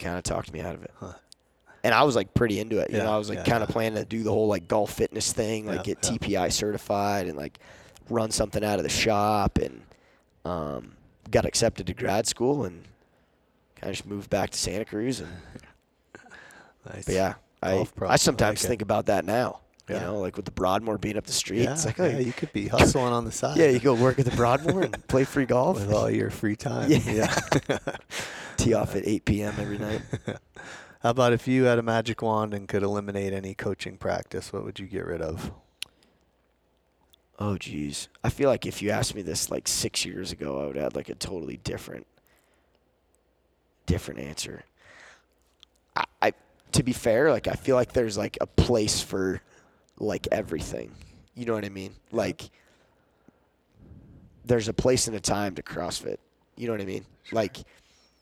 [0.00, 0.90] kind of talked me out of it.
[0.98, 1.12] Huh.
[1.84, 2.90] And I was like pretty into it.
[2.90, 3.72] You Yeah, know, I was like yeah, kind of yeah.
[3.72, 6.00] planning to do the whole like golf fitness thing, like get.
[6.02, 7.58] TPI certified and like
[8.10, 9.82] run something out of the shop, and
[10.44, 10.92] um,
[11.30, 12.82] got accepted to grad school and
[13.76, 15.20] kind of just moved back to Santa Cruz.
[15.20, 15.30] And
[16.92, 17.04] Nice.
[17.06, 17.86] but yeah, I.
[18.06, 19.60] I sometimes like think about that now.
[19.90, 20.02] You Yeah.
[20.04, 22.32] know, like with the Broadmoor being up the street, Yeah, it's like, yeah, oh, you
[22.32, 23.56] could be hustling on the side.
[23.56, 25.80] yeah, you go work at the Broadmoor and play free golf.
[25.80, 26.90] with all your free time.
[26.90, 27.34] Yeah.
[28.56, 29.54] Tee off at 8 p.m.
[29.58, 30.02] every night.
[31.02, 34.64] How about if you had a magic wand and could eliminate any coaching practice, what
[34.64, 35.50] would you get rid of?
[37.38, 38.08] Oh, geez.
[38.22, 40.94] I feel like if you asked me this like six years ago, I would have
[40.94, 42.06] like a totally different,
[43.86, 44.62] different answer.
[45.96, 46.32] I, I,
[46.72, 49.40] to be fair, like I feel like there's like a place for,
[50.00, 50.90] like everything.
[51.34, 51.94] You know what I mean?
[52.10, 52.50] Like,
[54.44, 56.16] there's a place and a time to CrossFit.
[56.56, 57.04] You know what I mean?
[57.30, 57.58] Like,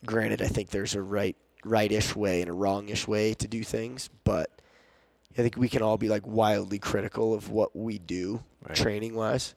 [0.05, 4.11] granted, I think there's a right, right-ish way and a wrong-ish way to do things,
[4.25, 4.51] but
[5.39, 8.77] I think we can all be like wildly critical of what we do Right.
[8.77, 9.55] training wise.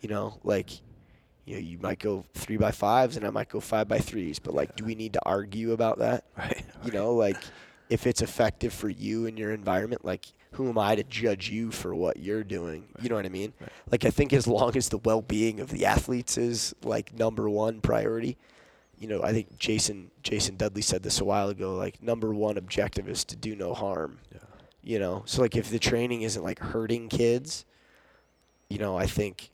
[0.00, 0.70] You know, like
[1.44, 4.38] you know, you might go three by fives and I might go five by threes,
[4.38, 6.24] but like do we need to argue about that?
[6.38, 6.64] Right.
[6.84, 7.36] You know, like
[7.88, 11.70] if it's effective for you and your environment, like who am I to judge you
[11.70, 12.88] for what you're doing?
[13.00, 13.52] You know what I mean?
[13.60, 13.70] Right.
[13.90, 17.48] Like I think as long as the well being of the athletes is like number
[17.48, 18.36] one priority,
[18.98, 22.58] you know, I think Jason Jason Dudley said this a while ago, like number one
[22.58, 24.18] objective is to do no harm.
[24.32, 24.38] Yeah.
[24.82, 27.64] You know, so like if the training isn't like hurting kids,
[28.68, 29.50] you know, I think,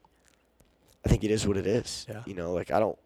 [1.05, 2.07] I think it is what it is.
[2.09, 2.23] Yeah.
[2.27, 2.99] You know, like I don't,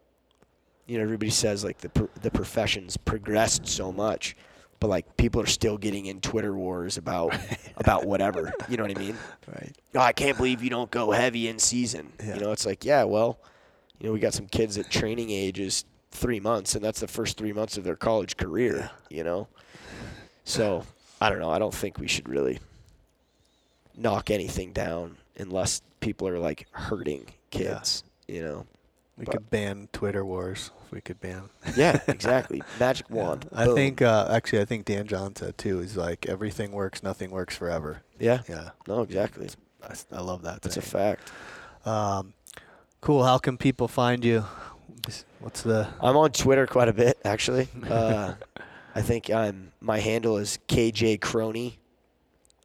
[0.87, 4.35] you know, everybody says like the the profession's progressed so much,
[4.81, 7.33] but like people are still getting in Twitter wars about
[7.77, 8.51] about whatever.
[8.67, 9.15] You know what I mean?
[9.47, 9.71] Right.
[9.95, 12.11] oh, I can't believe you don't go heavy in season.
[12.19, 12.33] Yeah.
[12.33, 13.39] You know, it's like, yeah, well,
[13.99, 17.37] you know, we got some kids at training ages three months, and that's the first
[17.37, 18.89] three months of their college career.
[19.09, 19.17] Yeah.
[19.17, 19.47] You know,
[20.43, 20.83] so
[21.21, 21.51] I don't know.
[21.51, 22.59] I don't think we should really
[23.95, 28.03] knock anything down unless people are like hurting kids.
[28.27, 28.35] Yeah.
[28.35, 28.65] You know.
[29.15, 30.71] We But- could ban Twitter wars.
[30.91, 31.43] If we could ban.
[31.77, 32.61] Yeah, exactly.
[32.77, 33.47] Magic wand.
[33.53, 33.75] I Boom.
[33.75, 35.79] think uh, actually, I think Dan John said too.
[35.79, 38.01] He's like everything works, nothing works forever.
[38.19, 38.41] Yeah.
[38.49, 39.47] Yeah, No, exactly.
[40.11, 40.61] I love that.
[40.61, 41.31] That's a fact.
[41.85, 42.33] Um,
[42.99, 43.23] cool.
[43.23, 44.43] How can people find you?
[45.39, 45.87] What's the?
[46.01, 47.69] I'm on Twitter quite a bit, actually.
[47.89, 48.33] Uh,
[48.95, 51.71] I think I'm my handle is KJ Cronin,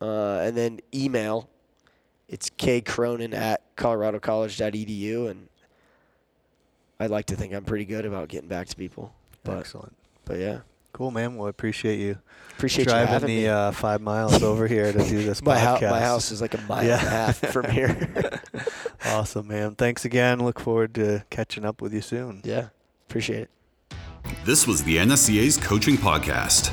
[0.01, 1.49] uh, and then email.
[2.29, 5.49] It's kcronin at coloradocollege.edu, and
[6.99, 9.13] I'd like to think I'm pretty good about getting back to people.
[9.45, 9.95] But Excellent.
[10.25, 10.61] but yeah,
[10.93, 11.37] Cool, man.
[11.37, 12.17] Well, I appreciate you
[12.57, 13.49] appreciate you driving having the me.
[13.49, 15.91] uh, five miles over here to do this my, hou- podcast.
[15.91, 16.99] my house is like a mile Yeah.
[16.99, 18.41] and a half from here.
[19.05, 19.75] awesome, man.
[19.75, 20.43] Thanks again.
[20.43, 22.41] Look forward to catching up with you soon.
[22.45, 22.69] yeah,
[23.09, 23.51] appreciate it.
[24.47, 26.73] This was the NSCA's Coaching Podcast.